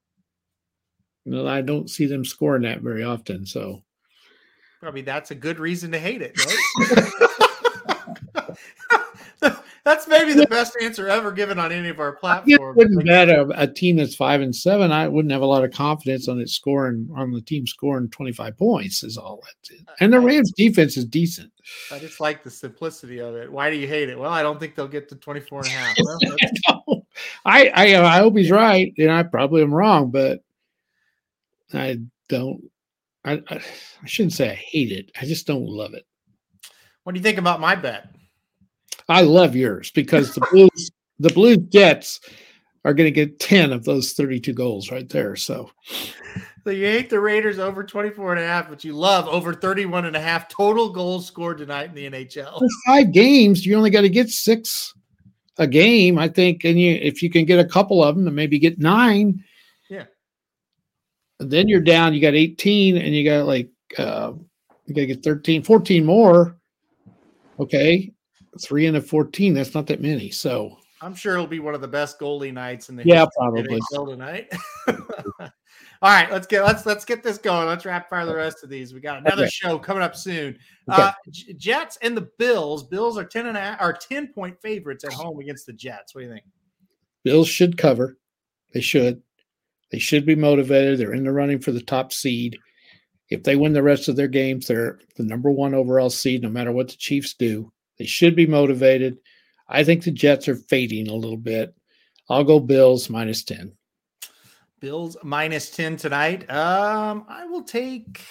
[1.25, 3.45] Well, I don't see them scoring that very often.
[3.45, 3.83] So
[4.81, 6.37] probably that's a good reason to hate it.
[6.89, 7.39] Right?
[9.85, 12.61] That's maybe the best answer ever given on any of our platforms.
[12.61, 14.93] I wouldn't bet a, a, team that's five and seven.
[14.93, 18.57] I wouldn't have a lot of confidence on it scoring on the team scoring 25
[18.57, 19.75] points is all that.
[19.89, 21.51] Uh, and the Rams defense is decent.
[21.91, 23.51] I just like the simplicity of it.
[23.51, 24.17] Why do you hate it?
[24.17, 25.97] Well, I don't think they'll get to 24 and a half.
[26.01, 27.05] Well,
[27.45, 28.93] I, I, I hope he's right.
[28.97, 30.43] And I probably am wrong, but
[31.73, 32.63] I don't
[33.25, 33.61] I, I
[34.05, 35.11] shouldn't say I hate it.
[35.19, 36.05] I just don't love it.
[37.03, 38.09] What do you think about my bet?
[39.09, 42.19] I love yours because the Blues, the Blues Jets
[42.85, 45.35] are going to get 10 of those 32 goals right there.
[45.35, 45.69] So,
[46.63, 50.05] so you hate the Raiders over 24 and a half, but you love over 31
[50.05, 52.61] and a half total goals scored tonight in the NHL.
[52.85, 54.93] Five games, you only got to get six
[55.57, 56.63] a game, I think.
[56.63, 59.43] And you, if you can get a couple of them and maybe get nine,
[59.89, 60.05] yeah.
[61.39, 64.33] then you're down, you got 18 and you got like, uh,
[64.85, 66.57] you got to get 13, 14 more.
[67.59, 68.12] Okay.
[68.61, 69.53] Three and a 14.
[69.53, 70.29] That's not that many.
[70.29, 73.79] So, I'm sure it'll be one of the best goalie nights in the yeah, probably
[73.93, 74.51] tonight.
[76.03, 77.67] All right, let's get let's let's get this going.
[77.67, 78.93] Let's wrap fire the rest of these.
[78.93, 79.51] We got another okay.
[79.51, 80.57] show coming up soon.
[80.89, 81.01] Okay.
[81.01, 81.11] Uh,
[81.57, 82.83] Jets and the Bills.
[82.83, 86.15] Bills are ten and a, are ten point favorites at home against the Jets.
[86.15, 86.45] What do you think?
[87.23, 88.17] Bills should cover.
[88.73, 89.21] They should.
[89.91, 90.99] They should be motivated.
[90.99, 92.57] They're in the running for the top seed.
[93.29, 96.49] If they win the rest of their games, they're the number one overall seed, no
[96.49, 97.72] matter what the Chiefs do.
[97.97, 99.17] They should be motivated.
[99.67, 101.73] I think the Jets are fading a little bit.
[102.29, 103.71] I'll go Bills minus 10.
[104.79, 106.49] Bills minus 10 tonight.
[106.49, 108.25] Um, I will take,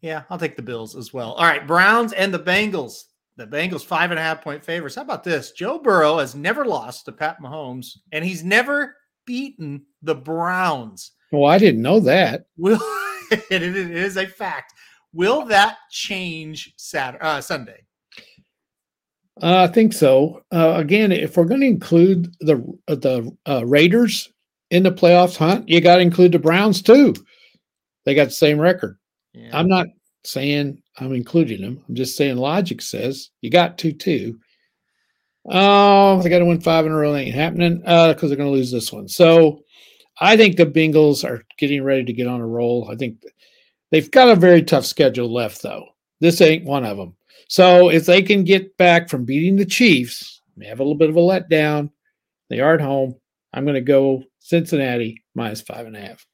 [0.00, 1.32] yeah, I'll take the Bills as well.
[1.32, 3.04] All right, Browns and the Bengals.
[3.36, 4.96] The Bengals five and a half point favorites.
[4.96, 5.52] How about this?
[5.52, 11.12] Joe Burrow has never lost to Pat Mahomes, and he's never beaten the Browns.
[11.32, 12.44] Well, I didn't know that.
[12.58, 12.80] Will
[13.30, 14.74] it is a fact.
[15.12, 17.82] Will that change Saturday, uh, Sunday?
[19.42, 20.42] Uh, I think so.
[20.52, 22.56] Uh, again, if we're going to include the
[22.88, 24.30] uh, the uh, Raiders
[24.70, 27.14] in the playoffs hunt, you got to include the Browns too.
[28.04, 28.98] They got the same record.
[29.32, 29.50] Yeah.
[29.52, 29.86] I'm not
[30.24, 31.82] saying I'm including them.
[31.88, 34.38] I'm just saying logic says you got to too.
[35.48, 37.12] Oh, they got to win five in a row.
[37.12, 39.08] That ain't happening because uh, they're going to lose this one.
[39.08, 39.62] So
[40.20, 42.88] I think the Bengals are getting ready to get on a roll.
[42.90, 43.22] I think
[43.90, 45.86] they've got a very tough schedule left, though.
[46.20, 47.16] This ain't one of them.
[47.48, 51.10] So if they can get back from beating the Chiefs, they have a little bit
[51.10, 51.90] of a letdown.
[52.48, 53.16] They are at home.
[53.52, 56.26] I'm going to go Cincinnati minus five and a half.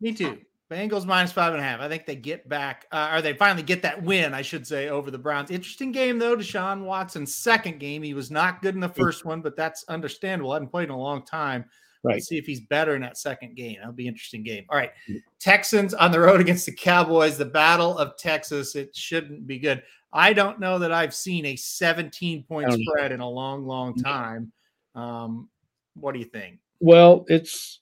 [0.00, 0.38] Me too.
[0.70, 1.80] Bengals minus five and a half.
[1.80, 4.88] I think they get back, uh, or they finally get that win, I should say,
[4.88, 5.50] over the Browns.
[5.50, 6.36] Interesting game though.
[6.36, 8.02] Deshaun Watson's second game.
[8.02, 10.52] He was not good in the first one, but that's understandable.
[10.52, 11.66] I haven't played in a long time.
[12.02, 12.14] Right.
[12.14, 13.76] Let's see if he's better in that second game.
[13.78, 14.64] That'll be an interesting game.
[14.68, 14.90] All right.
[15.38, 17.38] Texans on the road against the Cowboys.
[17.38, 18.74] The Battle of Texas.
[18.74, 19.82] It shouldn't be good.
[20.14, 23.14] I don't know that I've seen a 17 point spread know.
[23.16, 24.52] in a long, long time.
[24.94, 25.48] Um,
[25.94, 26.60] what do you think?
[26.78, 27.80] Well, it's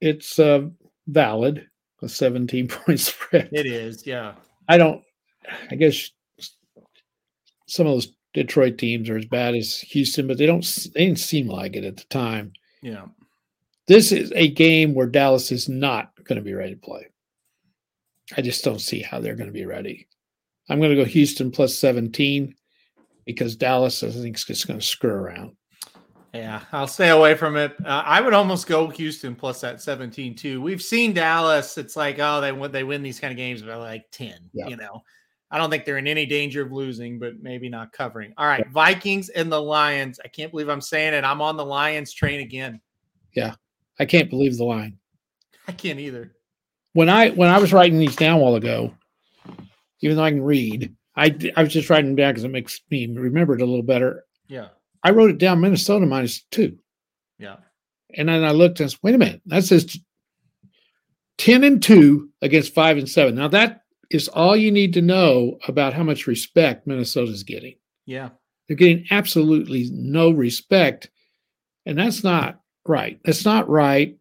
[0.00, 0.68] it's uh,
[1.06, 1.66] valid
[2.02, 3.48] a 17 point spread.
[3.52, 4.34] It is, yeah.
[4.68, 5.02] I don't.
[5.70, 6.10] I guess
[7.66, 10.64] some of those Detroit teams are as bad as Houston, but they don't.
[10.94, 12.52] They didn't seem like it at the time.
[12.82, 13.06] Yeah.
[13.88, 17.06] This is a game where Dallas is not going to be ready to play.
[18.36, 20.06] I just don't see how they're going to be ready.
[20.70, 22.54] I'm going to go Houston plus 17
[23.26, 25.56] because Dallas, I think, is just going to screw around.
[26.32, 27.74] Yeah, I'll stay away from it.
[27.84, 30.62] Uh, I would almost go Houston plus that 17 too.
[30.62, 31.76] We've seen Dallas.
[31.76, 34.36] It's like, oh, they they win these kind of games by like 10.
[34.52, 34.68] Yeah.
[34.68, 35.02] You know,
[35.50, 38.32] I don't think they're in any danger of losing, but maybe not covering.
[38.38, 38.72] All right, yeah.
[38.72, 40.20] Vikings and the Lions.
[40.24, 41.24] I can't believe I'm saying it.
[41.24, 42.80] I'm on the Lions train again.
[43.34, 43.54] Yeah,
[43.98, 44.98] I can't believe the line.
[45.66, 46.32] I can't either.
[46.92, 48.94] When I when I was writing these down a while ago,
[50.00, 50.94] even though I can read.
[51.16, 54.24] I, I was just writing down because it makes me remember it a little better.
[54.48, 54.68] Yeah.
[55.02, 56.78] I wrote it down Minnesota minus two.
[57.38, 57.56] Yeah.
[58.14, 59.98] And then I looked and said, wait a minute, that says
[61.38, 63.34] 10 and 2 against 5 and 7.
[63.34, 67.76] Now that is all you need to know about how much respect Minnesota's getting.
[68.06, 68.30] Yeah.
[68.68, 71.10] They're getting absolutely no respect.
[71.86, 73.20] And that's not right.
[73.24, 74.16] That's not right.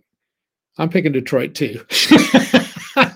[0.77, 1.85] I'm picking Detroit too.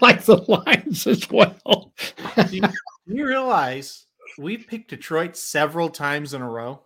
[0.03, 1.93] Like the Lions as well.
[2.35, 4.05] do, you, do you realize
[4.37, 6.81] we picked Detroit several times in a row?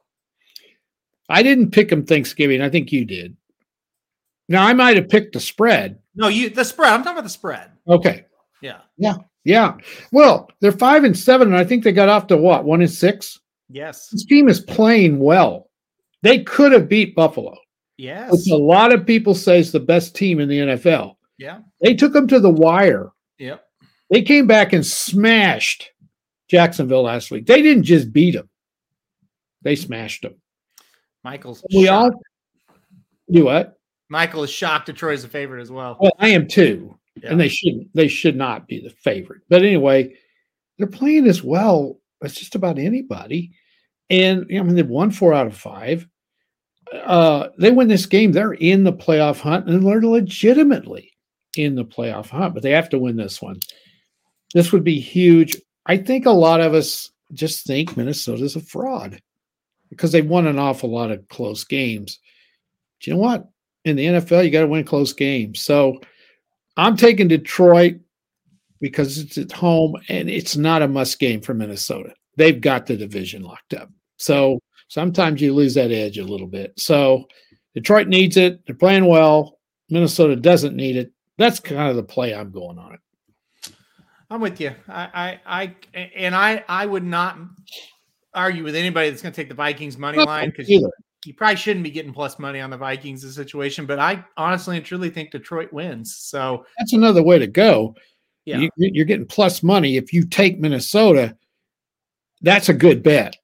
[1.27, 2.61] I didn't pick them Thanksgiving.
[2.61, 3.35] I think you did.
[4.47, 5.97] Now I might have picked the spread.
[6.13, 6.93] No, you the spread.
[6.93, 7.71] I'm talking about the spread.
[7.87, 8.25] Okay.
[8.61, 8.81] Yeah.
[8.97, 9.15] Yeah.
[9.43, 9.77] Yeah.
[10.11, 12.91] Well, they're five and seven, and I think they got off to what one and
[12.91, 13.39] six.
[13.67, 14.09] Yes.
[14.09, 15.71] This team is playing well.
[16.21, 17.57] They could have beat Buffalo.
[17.97, 18.31] Yes.
[18.31, 21.15] Which a lot of people say is the best team in the NFL.
[21.37, 21.59] Yeah.
[21.81, 23.11] They took them to the wire.
[23.37, 23.63] Yep.
[24.09, 25.91] They came back and smashed
[26.47, 27.45] Jacksonville last week.
[27.45, 28.49] They didn't just beat them,
[29.61, 30.35] they smashed them.
[31.23, 32.15] Michael's we shocked.
[32.15, 32.21] all
[33.29, 33.77] do what?
[34.09, 35.97] Michael is shocked Detroit's a favorite as well.
[35.99, 36.97] Well, I am too.
[37.21, 37.31] Yeah.
[37.31, 39.41] And they shouldn't they should not be the favorite.
[39.49, 40.15] But anyway,
[40.77, 43.51] they're playing as well as just about anybody.
[44.09, 46.07] And I mean they've won four out of five.
[46.93, 51.11] Uh, they win this game, they're in the playoff hunt and they're legitimately
[51.57, 53.59] in the playoff hunt, but they have to win this one.
[54.53, 55.55] This would be huge.
[55.85, 59.21] I think a lot of us just think Minnesota's a fraud
[59.89, 62.19] because they've won an awful lot of close games.
[62.99, 63.47] Do you know what?
[63.87, 65.61] in the NFL, you got to win close games.
[65.61, 65.99] So
[66.75, 67.95] I'm taking Detroit
[68.79, 72.13] because it's at home and it's not a must game for Minnesota.
[72.35, 73.89] They've got the division locked up.
[74.17, 76.73] So sometimes you lose that edge a little bit.
[76.77, 77.25] So
[77.73, 78.65] Detroit needs it.
[78.65, 79.57] They're playing well.
[79.89, 81.11] Minnesota doesn't need it.
[81.37, 82.99] That's kind of the play I'm going on it.
[84.29, 84.71] I'm with you.
[84.89, 87.37] I, I, I, and I, I would not
[88.33, 90.91] argue with anybody that's going to take the Vikings money line because you,
[91.25, 93.85] you probably shouldn't be getting plus money on the Vikings in situation.
[93.85, 96.15] But I honestly and truly think Detroit wins.
[96.17, 97.95] So that's another way to go.
[98.45, 101.37] Yeah, you, you're getting plus money if you take Minnesota.
[102.41, 103.35] That's a good bet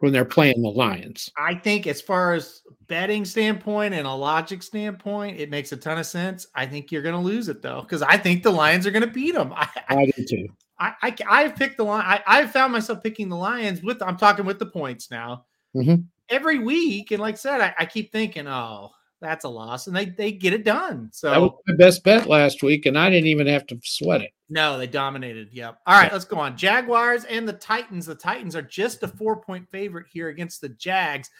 [0.00, 1.30] when they're playing the Lions.
[1.36, 5.98] I think, as far as betting standpoint and a logic standpoint, it makes a ton
[5.98, 6.46] of sense.
[6.54, 9.04] I think you're going to lose it though, because I think the Lions are going
[9.04, 9.52] to beat them.
[9.56, 10.48] I, I, do too.
[10.78, 12.04] I, I I've picked the line.
[12.06, 14.02] I, I've found myself picking the Lions with.
[14.02, 15.46] I'm talking with the points now.
[15.76, 16.02] Mm-hmm.
[16.30, 18.90] Every week, and like I said, I, I keep thinking, oh,
[19.20, 21.10] that's a loss, and they they get it done.
[21.12, 24.22] So that was my best bet last week, and I didn't even have to sweat
[24.22, 24.30] it.
[24.48, 25.48] No, they dominated.
[25.52, 25.78] Yep.
[25.86, 26.56] All right, let's go on.
[26.56, 28.06] Jaguars and the Titans.
[28.06, 31.30] The Titans are just a four point favorite here against the Jags.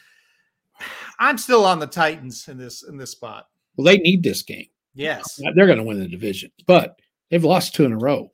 [1.21, 3.47] I'm still on the Titans in this in this spot.
[3.77, 4.67] Well, they need this game.
[4.95, 6.99] Yes, they're going to win the division, but
[7.31, 8.33] they've lost two in a row,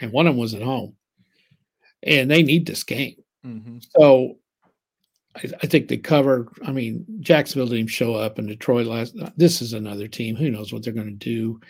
[0.00, 0.94] and one of them was at home,
[2.02, 3.16] and they need this game.
[3.46, 3.78] Mm-hmm.
[3.98, 4.36] So
[5.36, 6.48] I, I, think they cover.
[6.64, 9.16] I mean, Jacksonville didn't show up, and Detroit last.
[9.36, 10.36] This is another team.
[10.36, 11.60] Who knows what they're going to do?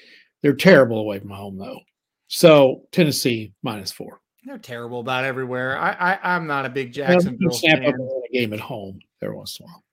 [0.43, 1.81] They're terrible away from home, though.
[2.29, 4.21] So Tennessee minus four.
[4.45, 5.77] They're terrible about everywhere.
[5.77, 7.89] I, I am not a big Jacksonville snap fan.
[7.89, 9.85] up a game at home every once in a while.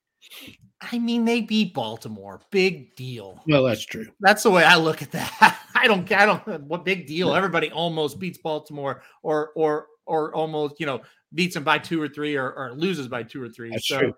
[0.92, 2.42] I mean, they beat Baltimore.
[2.52, 3.42] Big deal.
[3.48, 4.08] Well, that's true.
[4.20, 5.60] That's the way I look at that.
[5.76, 6.10] I don't.
[6.12, 6.62] I don't.
[6.64, 7.34] What big deal?
[7.34, 11.02] Everybody almost beats Baltimore, or or or almost you know
[11.34, 13.72] beats them by two or three, or, or loses by two or three.
[13.72, 14.14] That's so true.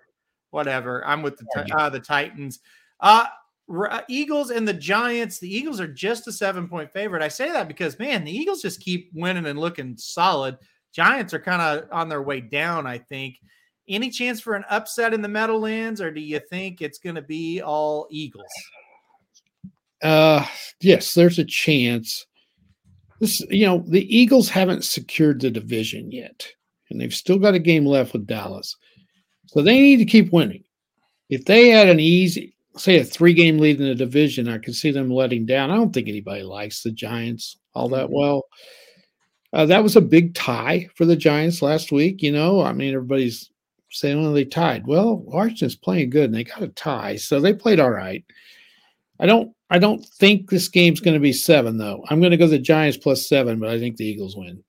[0.51, 1.05] whatever.
[1.05, 2.59] I'm with the uh, the Titans.
[2.99, 3.25] Uh
[3.73, 5.39] uh, Eagles and the Giants.
[5.39, 7.23] The Eagles are just a seven point favorite.
[7.23, 10.57] I say that because, man, the Eagles just keep winning and looking solid.
[10.93, 13.39] Giants are kind of on their way down, I think.
[13.88, 17.21] Any chance for an upset in the Meadowlands, or do you think it's going to
[17.21, 18.45] be all Eagles?
[20.01, 20.45] Uh,
[20.81, 22.25] yes, there's a chance.
[23.20, 26.47] This, you know, the Eagles haven't secured the division yet,
[26.89, 28.76] and they've still got a game left with Dallas,
[29.47, 30.63] so they need to keep winning.
[31.30, 34.76] If they had an easy, say a three game lead in the division, I could
[34.76, 35.72] see them letting down.
[35.72, 38.16] I don't think anybody likes the Giants all that mm-hmm.
[38.16, 38.45] well.
[39.53, 42.22] Uh, that was a big tie for the Giants last week.
[42.22, 43.49] You know, I mean, everybody's
[43.89, 44.86] saying, well, they tied.
[44.86, 47.16] Well, Washington's playing good and they got a tie.
[47.16, 48.26] So they played all right.
[49.20, 52.03] I don't I don't think this game's going to be seven, though.
[52.09, 54.63] I'm going to go the Giants plus seven, but I think the Eagles win.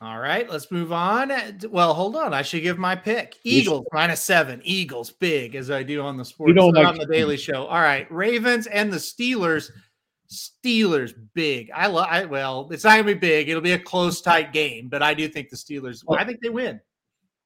[0.00, 1.30] All right, let's move on.
[1.70, 2.34] Well, hold on.
[2.34, 3.36] I should give my pick.
[3.44, 4.60] Eagles minus seven.
[4.64, 7.66] Eagles big as I do on the sports like on the Daily Show.
[7.66, 9.70] All right, Ravens and the Steelers.
[10.28, 11.70] Steelers big.
[11.72, 12.08] I love.
[12.10, 13.48] I well, it's not gonna be big.
[13.48, 16.02] It'll be a close, tight game, but I do think the Steelers.
[16.04, 16.80] Well, I think they win.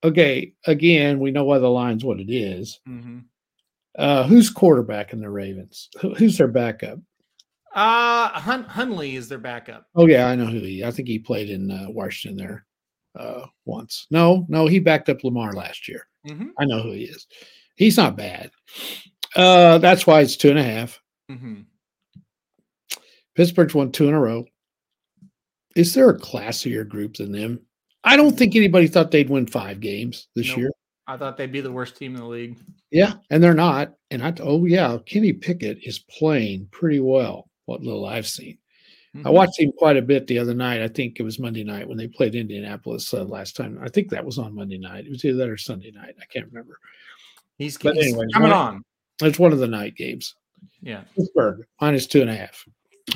[0.03, 2.81] Okay, again, we know why the line's what it is.
[2.89, 3.18] Mm-hmm.
[3.99, 5.88] Uh, who's quarterback in the Ravens?
[6.01, 6.99] Who, who's their backup?
[7.74, 9.86] Uh, Hun- Huntley is their backup.
[9.94, 10.84] Oh yeah, I know who he.
[10.84, 12.66] I think he played in uh, Washington there
[13.18, 14.07] uh, once.
[14.11, 16.07] No, no, he backed up Lamar last year.
[16.26, 16.49] Mm-hmm.
[16.59, 17.26] I know who he is.
[17.76, 18.51] He's not bad.
[19.34, 21.01] Uh, that's why it's two and a half.
[21.30, 21.62] Mm-hmm.
[23.34, 24.47] Pittsburgh's won two in a row.
[25.74, 27.61] Is there a classier group than them?
[28.03, 30.57] I don't think anybody thought they'd win five games this nope.
[30.57, 30.70] year.
[31.07, 32.57] I thought they'd be the worst team in the league.
[32.90, 33.94] Yeah, and they're not.
[34.11, 38.59] And I, oh yeah, Kenny Pickett is playing pretty well what little I've seen.
[39.14, 39.26] Mm-hmm.
[39.26, 40.82] I watched him quite a bit the other night.
[40.82, 43.78] I think it was Monday night when they played Indianapolis uh, last time.
[43.82, 45.07] I think that was on Monday night.
[45.07, 46.16] It was either that or Sunday night.
[46.20, 46.78] I can't remember.
[47.59, 48.84] He's, but he's anyway, coming on.
[49.22, 50.34] It's one of the night games.
[50.82, 51.02] Yeah.
[51.16, 52.64] Pittsburgh minus two and a half.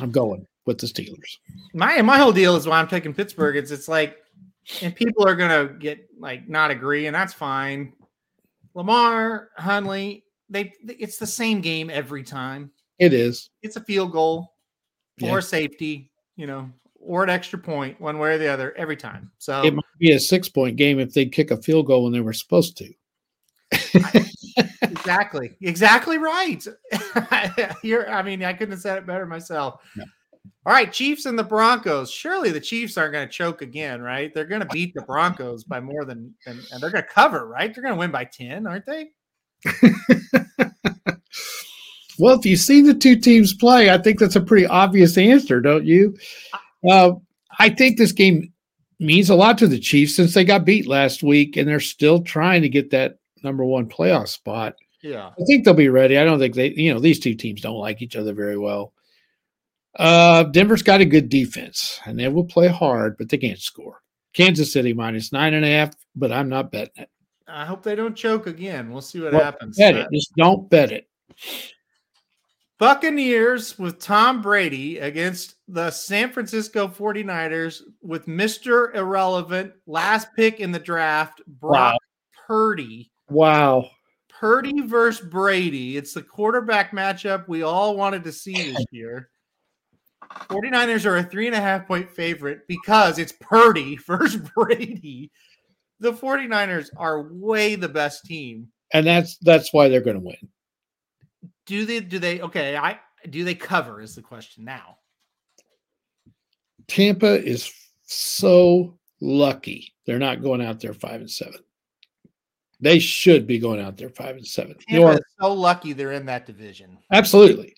[0.00, 1.38] I'm going with the Steelers.
[1.74, 3.56] My my whole deal is why I'm taking Pittsburgh.
[3.56, 4.16] It's it's like,
[4.82, 7.92] and people are gonna get like not agree, and that's fine.
[8.74, 12.70] Lamar, Huntley, they it's the same game every time.
[12.98, 13.50] It is.
[13.62, 14.54] It's a field goal
[15.18, 15.30] yeah.
[15.30, 19.30] or safety, you know, or an extra point, one way or the other, every time.
[19.38, 22.12] So it might be a six point game if they kick a field goal when
[22.12, 22.92] they were supposed to.
[24.82, 25.56] exactly.
[25.62, 26.66] Exactly right.
[27.82, 29.80] You're, I mean, I couldn't have said it better myself.
[29.96, 30.04] No.
[30.66, 32.10] All right, Chiefs and the Broncos.
[32.10, 34.32] Surely the Chiefs aren't going to choke again, right?
[34.34, 37.46] They're going to beat the Broncos by more than, and, and they're going to cover,
[37.46, 37.74] right?
[37.74, 39.10] They're going to win by 10, aren't they?
[42.20, 45.58] Well, if you see the two teams play, I think that's a pretty obvious answer,
[45.62, 46.14] don't you?
[46.88, 47.12] Uh,
[47.58, 48.52] I think this game
[48.98, 52.20] means a lot to the Chiefs since they got beat last week and they're still
[52.20, 54.74] trying to get that number one playoff spot.
[55.02, 55.28] Yeah.
[55.28, 56.18] I think they'll be ready.
[56.18, 58.92] I don't think they, you know, these two teams don't like each other very well.
[59.96, 64.00] Uh, Denver's got a good defense and they will play hard, but they can't score.
[64.34, 67.08] Kansas City minus nine and a half, but I'm not betting it.
[67.48, 68.90] I hope they don't choke again.
[68.92, 69.76] We'll see what Well, happens.
[69.76, 70.06] Bet it.
[70.12, 71.08] Just don't bet it.
[72.78, 78.94] Buccaneers with Tom Brady against the San Francisco 49ers with Mr.
[78.94, 81.98] Irrelevant, last pick in the draft, Brock Wow.
[82.46, 83.10] Purdy.
[83.28, 83.90] Wow.
[84.30, 85.98] Purdy versus Brady.
[85.98, 89.28] It's the quarterback matchup we all wanted to see this year.
[90.30, 95.30] 49ers are a three and a half point favorite because it's Purdy versus Brady.
[95.98, 98.68] The 49ers are way the best team.
[98.92, 100.48] And that's that's why they're going to win.
[101.66, 104.96] Do they do they okay, I do they cover is the question now.
[106.88, 107.72] Tampa is
[108.02, 111.60] so lucky they're not going out there five and seven.
[112.80, 114.74] They should be going out there five and seven.
[114.88, 116.98] New Tampa Orleans, is so lucky they're in that division.
[117.12, 117.74] absolutely.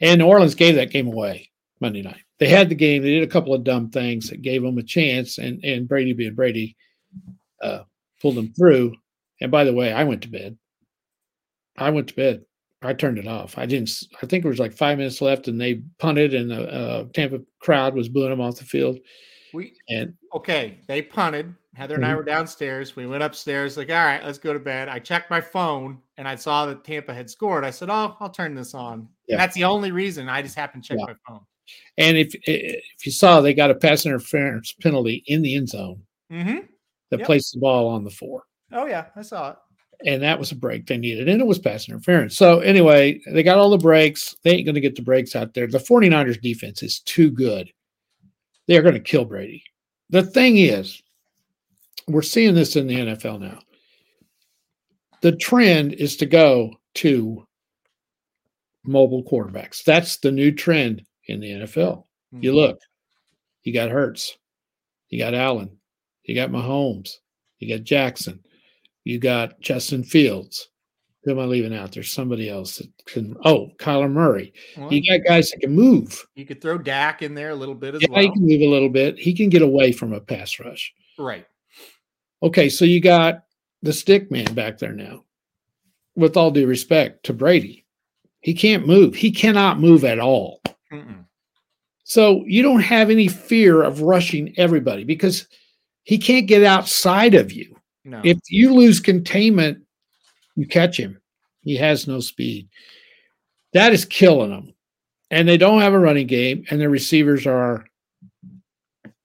[0.00, 1.51] And New Orleans gave that game away
[1.82, 2.22] Monday night.
[2.38, 3.02] They had the game.
[3.02, 6.14] They did a couple of dumb things that gave them a chance, and and Brady
[6.14, 6.76] being Brady
[7.62, 7.80] uh,
[8.22, 8.94] pulled them through.
[9.42, 10.56] And by the way, I went to bed.
[11.76, 12.44] I went to bed.
[12.82, 13.58] I turned it off.
[13.58, 13.90] I didn't.
[14.22, 17.40] I think it was like five minutes left, and they punted, and the uh, Tampa
[17.60, 18.98] crowd was booing them off the field.
[19.54, 21.54] We And okay, they punted.
[21.74, 22.16] Heather and I Mhm.
[22.16, 22.96] were downstairs.
[22.96, 24.88] We went upstairs, like, all right, let's go to bed.
[24.90, 27.64] I checked my phone and I saw that Tampa had scored.
[27.64, 29.08] I said, Oh, I'll turn this on.
[29.26, 29.34] Yeah.
[29.36, 31.14] And that's the only reason I just happened to check Yeah.
[31.14, 31.40] my phone.
[31.98, 36.02] And if if you saw, they got a pass interference penalty in the end zone
[36.30, 36.58] Mm-hmm.
[37.10, 37.26] that Yep.
[37.26, 38.44] placed the ball on the four.
[38.72, 39.56] Oh, yeah, I saw it.
[40.06, 43.42] and that was a break they needed and it was pass interference so anyway they
[43.42, 46.40] got all the breaks they ain't going to get the breaks out there the 49ers
[46.40, 47.70] defense is too good
[48.66, 49.62] they're going to kill brady
[50.10, 51.00] the thing is
[52.08, 53.60] we're seeing this in the nfl now
[55.20, 57.46] the trend is to go to
[58.84, 62.54] mobile quarterbacks that's the new trend in the nfl you Mhm.
[62.54, 62.78] look
[63.62, 64.36] you got Hurts,
[65.08, 65.78] you got Allen,
[66.24, 67.18] you got Mahomes,
[67.60, 68.40] you got Jackson,
[69.04, 70.68] you got Justin Fields.
[71.22, 71.92] Who am I leaving out?
[71.92, 73.36] There's somebody else that can.
[73.44, 74.52] Oh, Kyler Murray.
[74.76, 76.26] Well, You got guys that can move.
[76.34, 78.20] you could throw Dak in there a little bit as Yeah, well.
[78.22, 79.16] he can move a little bit.
[79.16, 80.92] He can get away from a pass rush.
[81.16, 81.46] Right.
[82.42, 83.44] Okay, so you got
[83.82, 85.24] the stick man back there now.
[86.16, 87.84] With all due respect to Brady,
[88.40, 89.14] he can't move.
[89.14, 90.60] He cannot move at all.
[90.92, 91.24] Mm-mm.
[92.04, 95.46] So you don't have any fear of rushing everybody because
[96.02, 97.76] he can't get outside of you.
[98.04, 98.20] No.
[98.24, 99.84] If you lose containment,
[100.56, 101.20] you catch him.
[101.62, 102.68] He has no speed.
[103.72, 104.74] That is killing them.
[105.30, 107.86] And they don't have a running game, and their receivers are,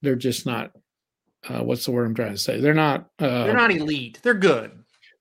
[0.01, 0.71] they're just not,
[1.49, 2.61] uh, what's the word I'm trying to say?
[2.61, 4.19] They're not, uh, They're not elite.
[4.23, 4.71] They're good.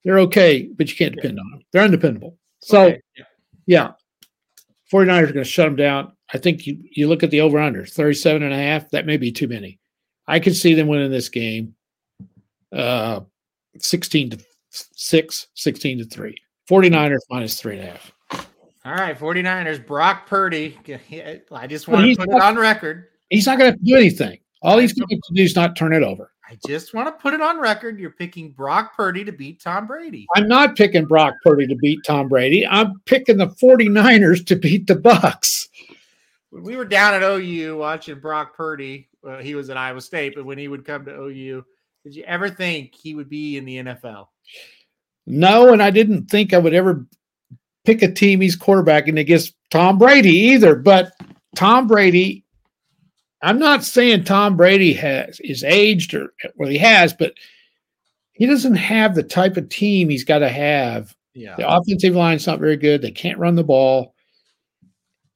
[0.05, 1.61] they're okay, but you can't depend on them.
[1.73, 2.37] They're undependable.
[2.61, 3.01] So, Okay.
[3.17, 3.25] Yeah.
[3.67, 3.93] yeah,
[4.93, 6.13] 49ers are going to shut them down.
[6.33, 9.17] I think you, you look at the over under 37 and a half, that may
[9.17, 9.79] be too many.
[10.27, 11.75] I could see them winning this game
[12.73, 13.21] uh,
[13.79, 14.39] 16 to
[14.71, 16.37] 6, 16 to 3.
[16.69, 18.13] 49ers minus three and a half.
[18.85, 20.77] All right, 49ers, Brock Purdy.
[21.53, 23.07] I just want he's to put not- it on record.
[23.31, 24.39] He's not going to do anything.
[24.63, 26.33] All he's going to do is not turn it over.
[26.49, 27.99] I just want to put it on record.
[27.99, 30.27] You're picking Brock Purdy to beat Tom Brady.
[30.37, 32.65] I'm not picking Brock Purdy to beat Tom Brady.
[32.65, 35.67] I'm picking the 49ers to beat the Bucs.
[36.51, 40.35] When we were down at OU watching Brock Purdy, uh, he was at Iowa State,
[40.35, 41.65] but when he would come to OU,
[42.05, 44.29] did you ever think he would be in the NFL?
[45.27, 47.05] No, and I didn't think I would ever
[47.85, 50.77] pick a team he's quarterbacking against Tom Brady either.
[50.77, 51.13] But
[51.57, 52.45] Tom Brady,
[53.43, 57.35] I'm not saying Tom Brady has is aged or well he has, but
[58.33, 61.15] he doesn't have the type of team he's got to have.
[61.35, 61.57] Yeah.
[61.57, 63.03] The offensive line's not very good.
[63.03, 64.15] They can't run the ball.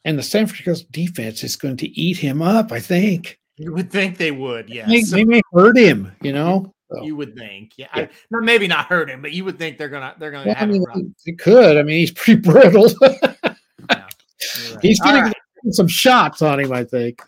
[0.05, 3.39] And the San Francisco defense is going to eat him up, I think.
[3.57, 5.11] You would think they would, They, yes.
[5.11, 6.73] they may hurt him, you know.
[6.91, 7.89] So, You would think, yeah.
[7.95, 8.03] Yeah.
[8.03, 10.57] I, no, maybe not hurt him, but you would think they're gonna they're gonna well,
[10.59, 11.77] I mean, it could.
[11.77, 12.89] I mean, he's pretty brittle.
[13.01, 14.83] You're right.
[14.83, 15.35] He's going right.
[15.65, 17.23] get some shots on him, I think.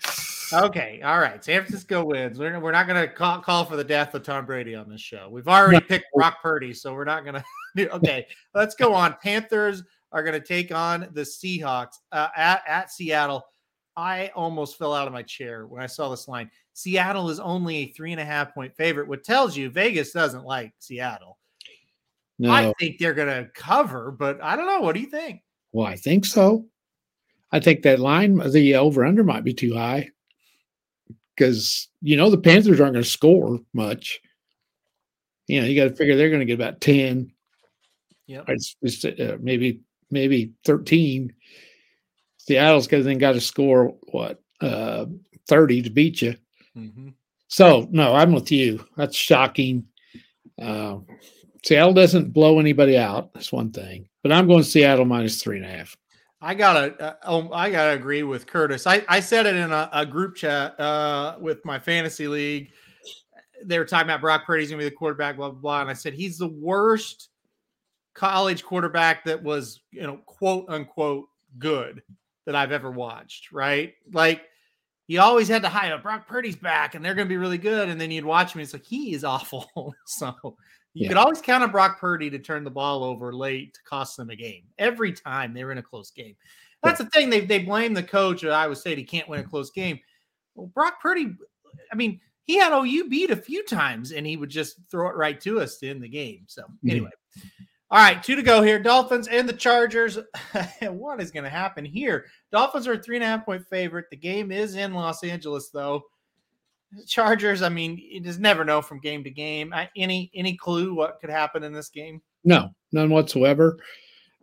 [0.53, 1.43] Okay, all right.
[1.45, 2.39] San Francisco wins.
[2.39, 5.01] We're, we're not going to call, call for the death of Tom Brady on this
[5.01, 5.29] show.
[5.31, 7.43] We've already picked Brock Purdy, so we're not going
[7.77, 7.95] to.
[7.97, 9.17] Okay, let's go on.
[9.23, 9.83] Panthers
[10.13, 13.43] are going to take on the Seahawks uh, at at Seattle.
[13.97, 16.51] I almost fell out of my chair when I saw this line.
[16.73, 20.45] Seattle is only a three and a half point favorite, what tells you Vegas doesn't
[20.45, 21.39] like Seattle.
[22.39, 24.81] No, I think they're going to cover, but I don't know.
[24.81, 25.43] What do you think?
[25.73, 26.67] well, I think so.
[27.51, 30.11] I think that line, the over under, might be too high
[31.37, 34.21] because you know the Panthers aren't going to score much.
[35.49, 37.33] You know, you got to figure they're going to get about ten.
[38.27, 39.81] Yeah, it's, it's uh, maybe
[40.13, 41.33] maybe thirteen.
[42.37, 45.07] Seattle's got then got to score what uh,
[45.49, 46.37] thirty to beat you.
[46.77, 47.09] Mm-hmm.
[47.49, 48.87] So no, I'm with you.
[48.97, 49.87] That's shocking.
[50.61, 50.99] Uh,
[51.65, 53.33] Seattle doesn't blow anybody out.
[53.35, 55.97] That's one thing, but I'm going Seattle minus three and a half.
[56.41, 58.85] I gotta, uh, oh, I gotta agree with Curtis.
[58.85, 62.73] I, I said it in a, a group chat uh, with my fantasy league.
[63.65, 65.93] They were talking about Brock Purdy's gonna be the quarterback, blah blah blah, and I
[65.93, 67.29] said he's the worst
[68.15, 71.27] college quarterback that was, you know, quote unquote
[71.59, 72.03] good
[72.47, 73.53] that I've ever watched.
[73.53, 74.43] Right, like
[75.07, 75.93] you always had to hide.
[75.93, 76.03] up.
[76.03, 78.61] Brock Purdy's back, and they're gonna be really good, and then you'd watch him.
[78.61, 79.95] It's like he is awful.
[80.07, 80.35] so
[80.95, 81.09] you yeah.
[81.09, 84.31] could always count on Brock Purdy to turn the ball over late to cost them
[84.31, 86.37] a game every time they were in a close game.
[86.83, 87.05] That's yeah.
[87.05, 87.31] the thing.
[87.31, 88.99] They they blame the coach at Iowa State.
[88.99, 90.01] He can't win a close game.
[90.55, 91.35] Well, Brock Purdy,
[91.91, 95.17] I mean, he had OU beat a few times and he would just throw it
[95.17, 96.45] right to us to end the game.
[96.47, 97.11] So anyway.
[97.39, 97.49] Mm-hmm.
[97.93, 98.79] All right, two to go here.
[98.79, 100.19] Dolphins and the Chargers.
[100.81, 102.25] what is going to happen here?
[102.51, 104.07] Dolphins are a three and a half point favorite.
[104.11, 106.03] The game is in Los Angeles, though.
[107.07, 109.75] Chargers, I mean, you just never know from game to game.
[109.95, 112.23] Any any clue what could happen in this game?
[112.45, 113.77] No, none whatsoever.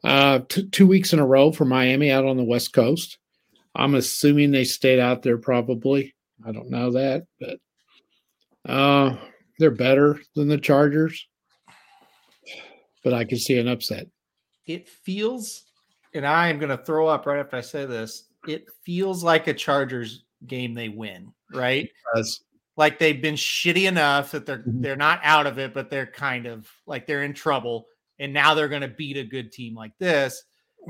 [0.03, 3.17] Uh, t- two weeks in a row for Miami out on the West Coast.
[3.73, 6.13] I'm assuming they stayed out there probably.
[6.45, 9.17] I don't know that, but uh,
[9.57, 11.27] they're better than the Chargers.
[13.03, 14.07] But I can see an upset.
[14.65, 15.63] It feels,
[16.13, 18.29] and I am going to throw up right after I say this.
[18.47, 21.89] It feels like a Chargers game they win, right?
[22.77, 24.81] Like they've been shitty enough that they're mm-hmm.
[24.81, 27.87] they're not out of it, but they're kind of like they're in trouble,
[28.19, 30.43] and now they're going to beat a good team like this,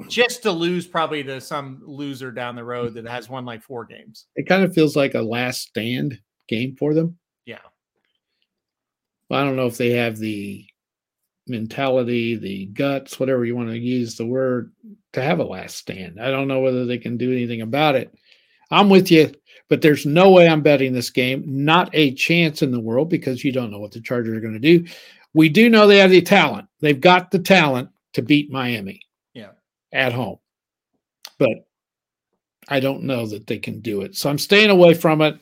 [0.07, 3.85] just to lose probably to some loser down the road that has won like four
[3.85, 4.27] games.
[4.35, 7.17] It kind of feels like a last stand game for them.
[7.45, 7.57] Yeah.
[9.29, 10.68] Well, I don't know if they have the
[11.49, 14.71] mentality, the guts, whatever you want to use the word,
[15.13, 16.21] to have a last stand.
[16.21, 18.13] I don't know whether they can do anything about it.
[18.71, 19.31] I'm with you,
[19.67, 21.43] but there's no way I'm betting this game.
[21.45, 24.53] Not a chance in the world because you don't know what the Chargers are going
[24.53, 24.85] to do.
[25.33, 26.67] We do know they have the talent.
[26.79, 29.01] They've got the talent to beat Miami.
[29.33, 29.51] Yeah.
[29.91, 30.37] At home.
[31.37, 31.67] But
[32.67, 34.15] I don't know that they can do it.
[34.15, 35.39] So I'm staying away from it.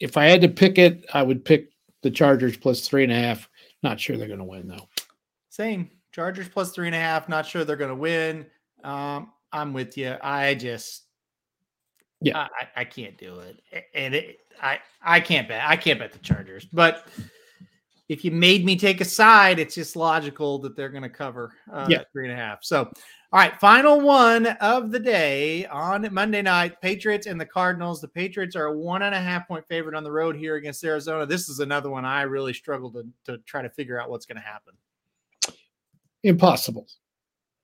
[0.00, 1.70] If I had to pick it, I would pick
[2.02, 3.48] the Chargers plus three and a half.
[3.82, 4.88] Not sure they're going to win though.
[5.56, 5.90] Same.
[6.12, 7.30] Chargers plus three and a half.
[7.30, 8.44] Not sure they're going to win.
[8.84, 10.14] Um, I'm with you.
[10.20, 11.04] I just
[12.20, 13.62] yeah, I, I can't do it,
[13.94, 16.66] and it, I I can't bet I can't bet the Chargers.
[16.66, 17.08] But
[18.10, 21.54] if you made me take a side, it's just logical that they're going to cover
[21.72, 22.02] uh, yeah.
[22.12, 22.62] three and a half.
[22.62, 22.80] So,
[23.32, 28.02] all right, final one of the day on Monday night: Patriots and the Cardinals.
[28.02, 30.84] The Patriots are a one and a half point favorite on the road here against
[30.84, 31.24] Arizona.
[31.24, 34.36] This is another one I really struggle to to try to figure out what's going
[34.36, 34.74] to happen.
[36.26, 36.86] Impossible.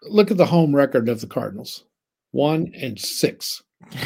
[0.03, 1.85] Look at the home record of the Cardinals:
[2.31, 3.63] one and six.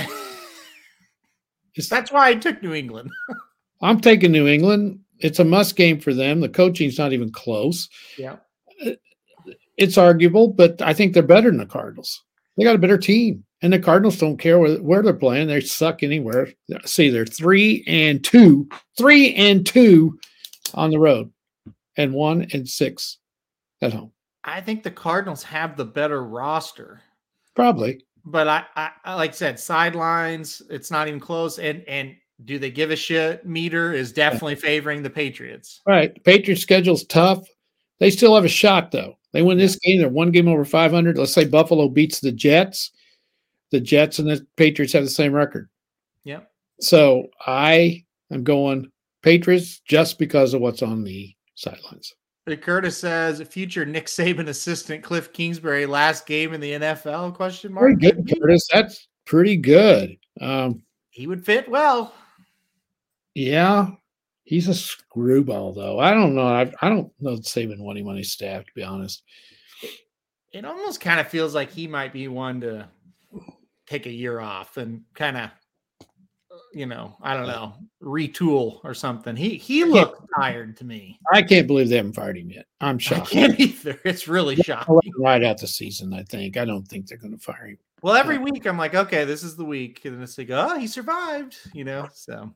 [1.91, 3.11] That's why I took New England.
[3.83, 5.01] I'm taking New England.
[5.19, 6.41] It's a must game for them.
[6.41, 7.89] The coaching's not even close.
[8.19, 8.37] Yeah.
[9.77, 12.23] It's arguable, but I think they're better than the Cardinals.
[12.57, 13.45] They got a better team.
[13.63, 15.49] And the Cardinals don't care where, where they're playing.
[15.49, 16.53] They suck anywhere.
[16.85, 20.19] See, they're three and two, three and two
[20.75, 21.31] on the road,
[21.97, 23.19] and one and six
[23.81, 24.13] at home.
[24.47, 27.03] I think the Cardinals have the better roster.
[27.55, 30.61] Probably but I, I, like I said, sidelines.
[30.69, 31.59] It's not even close.
[31.59, 33.47] And and do they give a shit?
[33.47, 35.81] Meter is definitely favoring the Patriots.
[35.87, 36.13] Right.
[36.13, 37.49] The Patriots schedule's tough.
[37.99, 39.17] They still have a shot though.
[39.33, 40.01] They win this game.
[40.01, 41.17] They're one game over 500.
[41.17, 42.91] Let's say Buffalo beats the Jets.
[43.71, 45.69] The Jets and the Patriots have the same record.
[46.25, 46.41] Yeah.
[46.81, 48.91] So I am going
[49.23, 52.15] Patriots just because of what's on the sidelines.
[52.55, 57.99] Curtis says future Nick Saban assistant Cliff Kingsbury last game in the NFL question mark.
[57.99, 58.69] Very good, Curtis.
[58.73, 60.17] That's pretty good.
[60.41, 62.15] Um, he would fit well.
[63.35, 63.89] Yeah,
[64.45, 65.99] he's a screwball though.
[65.99, 66.47] I don't know.
[66.47, 69.23] I, I don't know Saban want him on his staff to be honest.
[70.53, 72.89] It almost kind of feels like he might be one to
[73.87, 75.51] take a year off and kind of
[76.77, 77.73] you know, I don't know,
[78.03, 79.35] retool or something.
[79.35, 81.19] He he looked tired to me.
[81.33, 82.67] I can't believe they haven't fired him yet.
[82.83, 83.29] I'm shocked.
[83.29, 83.99] I can't either.
[84.05, 85.13] It's really shocking.
[85.19, 86.59] Right out the season, I think.
[86.59, 87.79] I don't think they're going to fire him.
[88.03, 90.79] Well, every week I'm like, okay, this is the week, and then it's like, oh,
[90.79, 91.57] he survived.
[91.73, 92.53] You know, so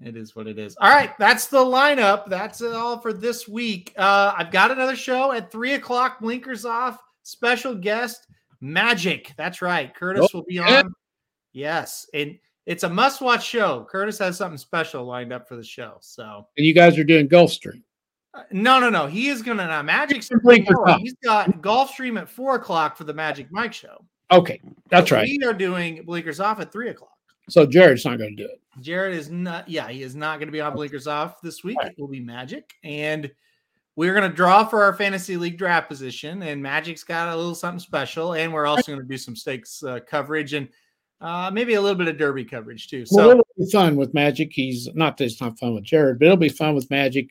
[0.00, 0.76] it is what it is.
[0.80, 2.28] All right, that's the lineup.
[2.28, 3.92] That's it all for this week.
[3.98, 6.20] Uh, I've got another show at three o'clock.
[6.20, 7.00] Blinkers off.
[7.24, 8.28] Special guest
[8.60, 9.32] Magic.
[9.36, 9.92] That's right.
[9.92, 10.94] Curtis oh, will be on.
[11.52, 13.86] Yes, and it's a must watch show.
[13.90, 15.96] Curtis has something special lined up for the show.
[16.00, 17.82] So and you guys are doing Gulfstream.
[18.32, 19.06] Uh, no, no, no.
[19.06, 20.18] He is gonna not Magic.
[20.18, 20.28] He's
[21.24, 24.04] got Gulfstream at four o'clock for the Magic Mike show.
[24.30, 25.26] Okay, that's right.
[25.26, 27.10] We are doing Blinkers off at three o'clock.
[27.48, 28.60] So Jared's not going to do it.
[28.80, 29.68] Jared is not.
[29.68, 31.78] Yeah, he is not going to be on Blinkers off this week.
[31.78, 31.90] Right.
[31.90, 33.30] It will be Magic, and
[33.96, 36.44] we're going to draw for our fantasy league draft position.
[36.44, 39.82] And Magic's got a little something special, and we're also going to do some stakes
[39.82, 40.68] uh, coverage and
[41.20, 43.04] uh, maybe a little bit of derby coverage too.
[43.04, 44.52] So well, it'll be fun with Magic.
[44.52, 47.28] He's not that it's not fun with Jared, but it'll be fun with Magic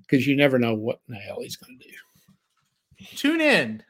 [0.00, 1.94] because you never know what the hell he's going to do.
[3.16, 3.82] Tune in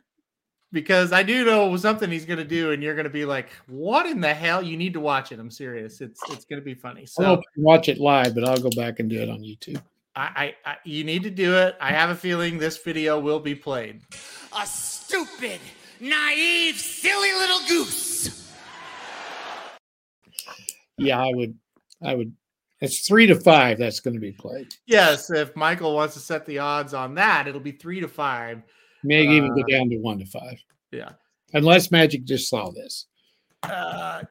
[0.73, 3.51] because I do know something he's going to do, and you're going to be like,
[3.67, 5.39] "What in the hell?" You need to watch it.
[5.39, 6.01] I'm serious.
[6.01, 7.07] It's it's going to be funny.
[7.07, 9.83] So watch it live, but I'll go back and do it on YouTube.
[10.15, 11.75] I, I, I, you need to do it.
[11.81, 14.03] I have a feeling this video will be played.
[14.59, 15.59] A stupid,
[16.01, 18.42] naive, silly little goose.
[20.99, 21.57] Yeah, I would.
[22.03, 22.33] I would
[22.83, 24.75] it's three to five that's going to be played.
[24.87, 28.61] Yes, if Michael wants to set the odds on that, it'll be three to five.
[29.05, 30.61] Maybe uh, even go uh, down to one to five.
[30.91, 31.11] Yeah.
[31.55, 33.07] Unless Magic just saw this.
[33.63, 34.23] Uh,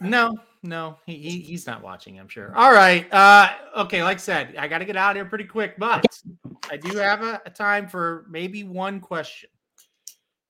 [0.00, 2.18] no, no, he, he, he's not watching.
[2.18, 2.56] I'm sure.
[2.56, 3.06] All right.
[3.12, 4.02] Uh, okay.
[4.02, 6.06] Like I said, I got to get out here pretty quick, but
[6.70, 9.50] I do have a, a time for maybe one question.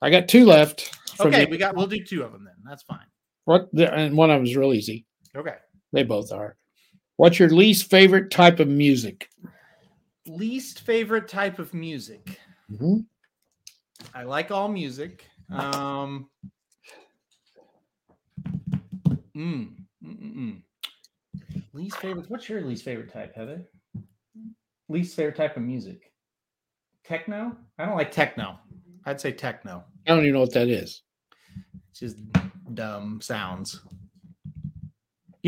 [0.01, 0.97] I got two left.
[1.19, 1.75] Okay, the, we got.
[1.75, 2.55] We'll do two of them then.
[2.65, 3.07] That's fine.
[3.47, 3.73] What?
[3.73, 5.07] And one of them is real easy.
[5.37, 5.57] Okay.
[5.93, 6.57] They both are.
[7.17, 9.29] What's your least favorite type of music?
[10.27, 12.39] Least favorite type of music.
[12.71, 12.99] Mm-hmm.
[14.15, 15.25] I like all music.
[15.51, 16.29] Um,
[19.37, 19.71] mm,
[20.05, 20.63] mm,
[21.73, 22.31] least favorite.
[22.31, 23.65] What's your least favorite type, Heather?
[24.89, 26.13] Least favorite type of music?
[27.05, 27.57] Techno?
[27.79, 28.59] I don't like techno.
[29.07, 29.85] I'd say techno.
[30.07, 31.03] I don't even know what that is.
[31.91, 32.17] It's just
[32.75, 33.81] dumb sounds.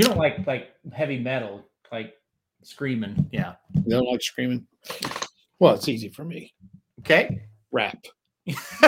[0.00, 1.62] You don't like like heavy metal,
[1.92, 2.14] like
[2.62, 3.28] screaming.
[3.32, 3.56] Yeah.
[3.74, 4.66] You don't like screaming?
[5.58, 6.54] Well, it's easy for me.
[7.00, 7.42] Okay.
[7.70, 7.98] Rap.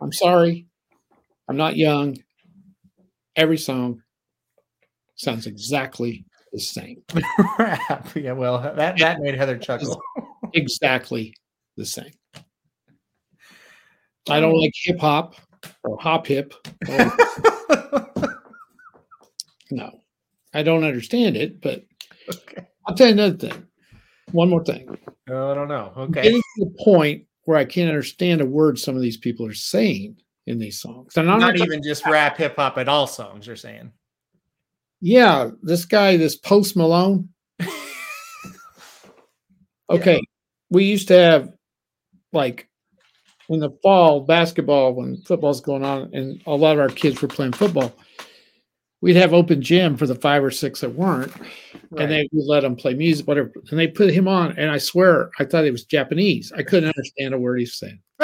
[0.00, 0.68] I'm sorry.
[1.48, 2.16] I'm not young.
[3.34, 4.04] Every song
[5.16, 7.02] sounds exactly the same.
[7.58, 8.08] Rap.
[8.14, 10.00] Yeah, well, that, that made Heather chuckle.
[10.54, 11.34] exactly
[11.76, 12.12] the same.
[14.30, 15.34] I don't like hip hop
[15.82, 16.54] or hop hip.
[16.88, 17.12] Or
[19.70, 20.00] no,
[20.54, 21.84] I don't understand it, but
[22.34, 22.66] okay.
[22.86, 23.66] I'll tell you another thing.
[24.32, 24.88] One more thing.
[25.30, 25.92] Oh, I don't know.
[25.96, 26.22] Okay.
[26.22, 29.54] Getting to the point where I can't understand a word some of these people are
[29.54, 30.16] saying
[30.46, 31.16] in these songs.
[31.16, 33.92] And I'm not, not even just rap hip hop at all songs, you're saying.
[35.00, 37.28] Yeah, this guy, this Post Malone.
[39.90, 40.14] okay.
[40.14, 40.20] Yeah.
[40.70, 41.52] We used to have
[42.32, 42.68] like
[43.48, 47.28] in the fall basketball when football's going on, and a lot of our kids were
[47.28, 47.94] playing football
[49.00, 52.02] we'd have open gym for the five or six that weren't, right.
[52.02, 53.52] and they would let them play music, whatever.
[53.70, 56.52] And they put him on, and I swear I thought he was Japanese.
[56.56, 58.00] I couldn't understand a word he's saying.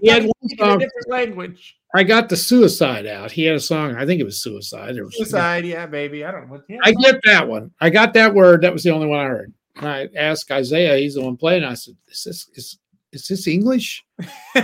[0.00, 1.76] he had one song, different language.
[1.94, 3.30] I got the suicide out.
[3.30, 3.94] He had a song.
[3.96, 4.96] I think it was suicide.
[4.96, 6.24] It was suicide, yeah, baby.
[6.24, 6.60] I don't know.
[6.82, 7.70] I get that one.
[7.80, 8.62] I got that word.
[8.62, 9.54] That was the only one I heard.
[9.76, 10.96] And I asked Isaiah.
[10.96, 11.64] He's the one playing.
[11.64, 12.78] I said, "Is this is
[13.12, 14.04] is this English?"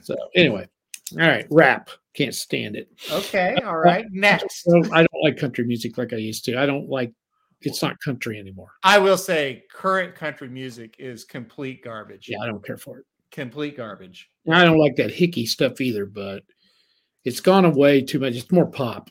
[0.00, 0.68] so anyway,
[1.12, 1.90] all right, rap.
[2.20, 2.90] Can't stand it.
[3.10, 3.56] Okay.
[3.64, 4.04] All right.
[4.10, 4.68] Next.
[4.92, 6.58] I don't like country music like I used to.
[6.58, 7.14] I don't like
[7.62, 8.72] it's not country anymore.
[8.82, 12.28] I will say current country music is complete garbage.
[12.28, 13.06] Yeah, I don't care for it.
[13.32, 14.28] Complete garbage.
[14.50, 16.42] I don't like that hicky stuff either, but
[17.24, 18.34] it's gone away too much.
[18.34, 19.08] It's more pop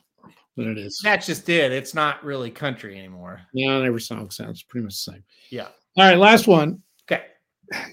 [0.55, 1.01] than it is.
[1.03, 1.71] That's just it.
[1.71, 3.41] It's not really country anymore.
[3.55, 5.23] Yeah, every song sounds pretty much the same.
[5.49, 5.69] Yeah.
[5.97, 6.83] All right, last one.
[7.11, 7.23] Okay.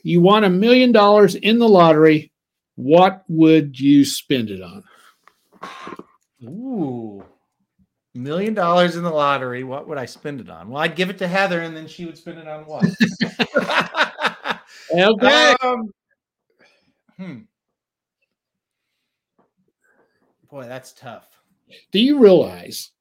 [0.03, 2.33] You won a million dollars in the lottery.
[2.75, 4.85] What would you spend it on?
[6.43, 7.25] Ooh,
[8.15, 9.65] million dollars in the lottery.
[9.65, 10.69] What would I spend it on?
[10.69, 12.85] Well, I'd give it to Heather, and then she would spend it on what?
[14.91, 15.55] okay.
[15.63, 15.91] Um,
[17.17, 17.39] hmm.
[20.51, 21.29] Boy, that's tough.
[21.91, 22.93] Do you realize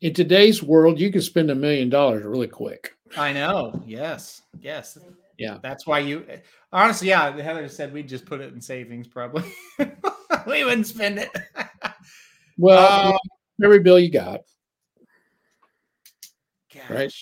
[0.00, 2.92] in today's world you can spend a million dollars really quick?
[3.16, 3.82] I know.
[3.86, 4.42] Yes.
[4.60, 4.98] Yes.
[5.38, 5.58] Yeah.
[5.62, 6.26] That's why you
[6.72, 9.44] honestly, yeah, Heather said we'd just put it in savings probably.
[10.46, 11.30] we wouldn't spend it.
[12.58, 13.18] well, um,
[13.62, 14.40] every bill you got.
[16.74, 16.90] Gosh.
[16.90, 17.14] Right.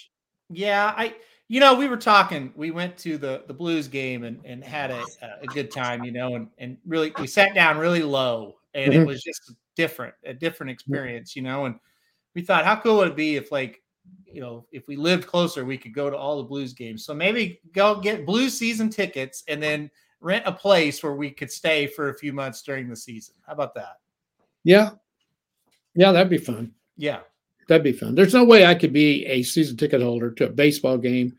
[0.48, 1.14] Yeah, I
[1.48, 4.90] you know, we were talking, we went to the the blues game and, and had
[4.90, 5.04] a,
[5.42, 9.02] a good time, you know, and, and really we sat down really low and mm-hmm.
[9.02, 11.76] it was just different, a different experience, you know, and
[12.34, 13.82] we thought how cool would it be if like
[14.26, 17.04] you know, if we lived closer, we could go to all the Blues games.
[17.04, 21.50] So maybe go get Blues season tickets and then rent a place where we could
[21.50, 23.34] stay for a few months during the season.
[23.46, 23.96] How about that?
[24.64, 24.90] Yeah.
[25.94, 26.72] Yeah, that'd be fun.
[26.96, 27.20] Yeah.
[27.68, 28.14] That'd be fun.
[28.14, 31.34] There's no way I could be a season ticket holder to a baseball game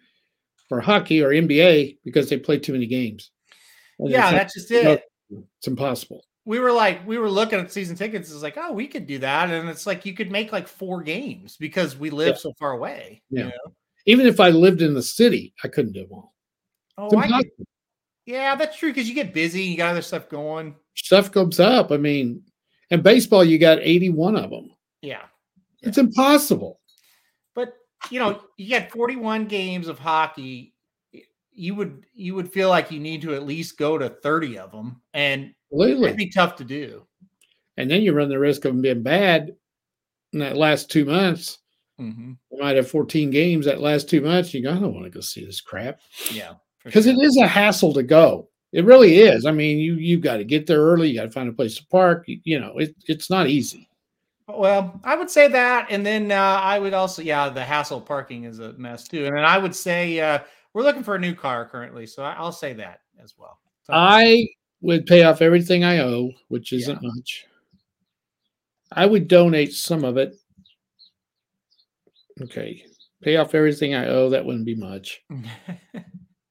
[0.70, 3.32] or hockey or NBA because they play too many games.
[4.00, 5.04] And yeah, that's just it.
[5.30, 6.24] It's impossible.
[6.48, 8.32] We were like, we were looking at season tickets.
[8.32, 11.04] It's like, oh, we could do that, and it's like you could make like four
[11.04, 12.42] games because we live yeah.
[12.42, 13.22] so far away.
[13.30, 13.44] Yeah.
[13.44, 13.74] You know?
[14.06, 16.34] Even if I lived in the city, I couldn't do them all.
[16.98, 17.52] Oh, I could,
[18.26, 20.76] yeah, that's true because you get busy, you got other stuff going.
[20.96, 21.92] Stuff comes up.
[21.92, 22.44] I mean,
[22.92, 24.72] and baseball, you got 81 of them.
[25.02, 25.24] Yeah.
[25.82, 26.80] It's impossible.
[27.56, 27.74] But
[28.10, 30.74] you know, you get 41 games of hockey.
[31.52, 34.72] You would you would feel like you need to at least go to 30 of
[34.72, 36.06] them, and Absolutely.
[36.06, 37.06] it'd be tough to do.
[37.78, 39.56] And then you run the risk of them being bad
[40.34, 41.60] in that last two months.
[42.00, 42.34] Mm-hmm.
[42.52, 44.54] You might have 14 games that last two months.
[44.54, 46.00] You go, I don't want to go see this crap.
[46.32, 46.54] Yeah,
[46.84, 47.14] because sure.
[47.14, 48.50] it is a hassle to go.
[48.74, 49.46] It really is.
[49.46, 51.10] I mean, you you've got to get there early.
[51.10, 52.26] You got to find a place to park.
[52.28, 53.88] You, you know, it, it's not easy.
[54.48, 58.46] Well, I would say that, and then uh, I would also, yeah, the hassle parking
[58.46, 59.26] is a mess too.
[59.26, 60.40] And then I would say uh,
[60.74, 63.60] we're looking for a new car currently, so I, will say that as well.
[63.84, 64.48] So, I
[64.82, 67.10] would pay off everything I owe, which isn't yeah.
[67.16, 67.46] much.
[68.92, 70.36] I would donate some of it.
[72.42, 72.84] Okay,
[73.22, 74.30] pay off everything I owe.
[74.30, 75.22] That wouldn't be much.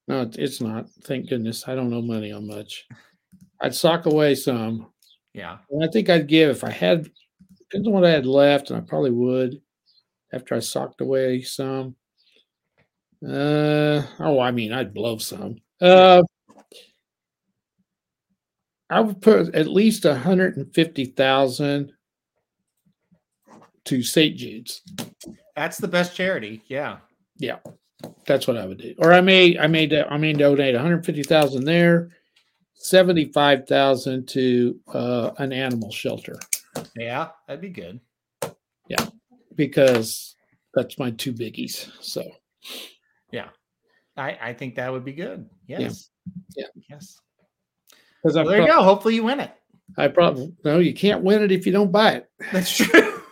[0.08, 0.86] no, it's not.
[1.04, 1.68] Thank goodness.
[1.68, 2.86] I don't owe money on much.
[3.60, 4.88] I'd sock away some.
[5.32, 5.58] Yeah.
[5.70, 7.08] And I think I'd give if I had
[7.58, 9.60] depends on what I had left, and I probably would
[10.32, 11.96] after I socked away some.
[13.26, 15.56] Uh oh, I mean, I'd blow some.
[15.80, 16.22] Uh,
[18.88, 21.92] I would put at least a hundred and fifty thousand
[23.84, 24.36] to St.
[24.36, 24.82] Jude's.
[25.56, 26.62] That's the best charity.
[26.68, 26.98] Yeah,
[27.38, 27.58] yeah,
[28.26, 28.94] that's what I would do.
[28.98, 32.10] Or I may, I may, I may donate one hundred fifty thousand there,
[32.74, 36.38] seventy five thousand to uh, an animal shelter.
[36.94, 38.00] Yeah, that'd be good.
[38.88, 39.08] Yeah,
[39.54, 40.36] because
[40.74, 41.90] that's my two biggies.
[42.00, 42.22] So,
[43.32, 43.48] yeah,
[44.16, 45.48] I I think that would be good.
[45.66, 46.10] Yes.
[46.54, 46.66] Yeah.
[46.76, 46.82] yeah.
[46.90, 47.18] Yes.
[48.26, 48.82] Because well, there you go.
[48.82, 49.52] Hopefully, you win it.
[49.96, 50.80] I probably no.
[50.80, 52.30] You can't win it if you don't buy it.
[52.52, 53.22] That's true.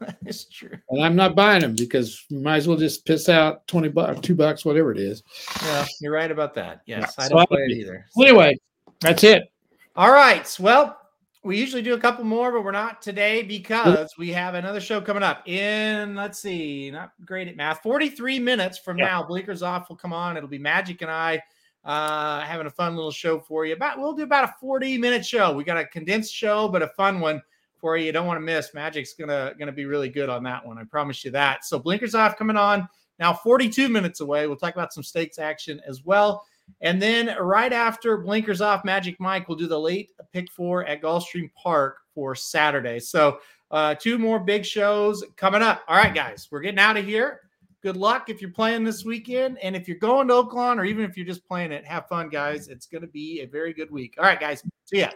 [0.22, 0.76] That's true.
[0.88, 4.20] And I'm not buying them because you might as well just piss out twenty bucks,
[4.20, 5.22] two bucks, whatever it is.
[5.62, 6.82] Yeah, you're right about that.
[6.86, 7.24] Yes, yeah.
[7.24, 8.06] I don't so play it either.
[8.20, 8.58] Anyway,
[9.00, 9.52] that's it.
[9.94, 10.56] All right.
[10.58, 10.98] Well,
[11.44, 15.00] we usually do a couple more, but we're not today because we have another show
[15.00, 19.08] coming up in, let's see, not great at math, 43 minutes from yep.
[19.08, 19.22] now.
[19.22, 20.36] Blinkers Off will come on.
[20.36, 21.40] It'll be Magic and I
[21.84, 23.74] uh, having a fun little show for you.
[23.74, 25.52] About We'll do about a 40 minute show.
[25.52, 27.42] We got a condensed show, but a fun one
[27.78, 28.06] for you.
[28.06, 28.74] You don't want to miss.
[28.74, 30.78] Magic's gonna gonna be really good on that one.
[30.78, 31.64] I promise you that.
[31.64, 32.88] So Blinkers Off coming on
[33.18, 34.46] now 42 minutes away.
[34.46, 36.44] We'll talk about some stakes action as well.
[36.82, 41.02] And then right after Blinkers Off, Magic Mike will do the late pick four at
[41.02, 43.00] Gulfstream Park for Saturday.
[43.00, 43.38] So
[43.70, 45.82] uh, two more big shows coming up.
[45.88, 47.40] All right, guys, we're getting out of here.
[47.82, 49.58] Good luck if you're playing this weekend.
[49.62, 52.28] And if you're going to Oaklawn or even if you're just playing it, have fun,
[52.28, 52.68] guys.
[52.68, 54.14] It's going to be a very good week.
[54.18, 54.62] All right, guys.
[54.84, 55.10] See ya.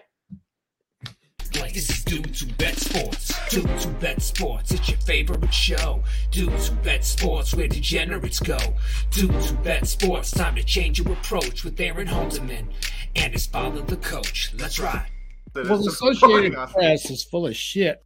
[1.73, 3.33] This is Dudes Who Bet Sports.
[3.49, 4.73] Dudes Who Bet Sports.
[4.73, 6.03] It's your favorite show.
[6.31, 8.59] Dudes Who Bet Sports, where degenerates go.
[9.11, 10.31] Dudes Who Bet Sports.
[10.31, 12.69] Time to change your approach with Aaron Halterman
[13.15, 14.53] and his father, the coach.
[14.59, 15.11] Let's ride.
[15.55, 18.05] Well, the Associated Press is full of shit.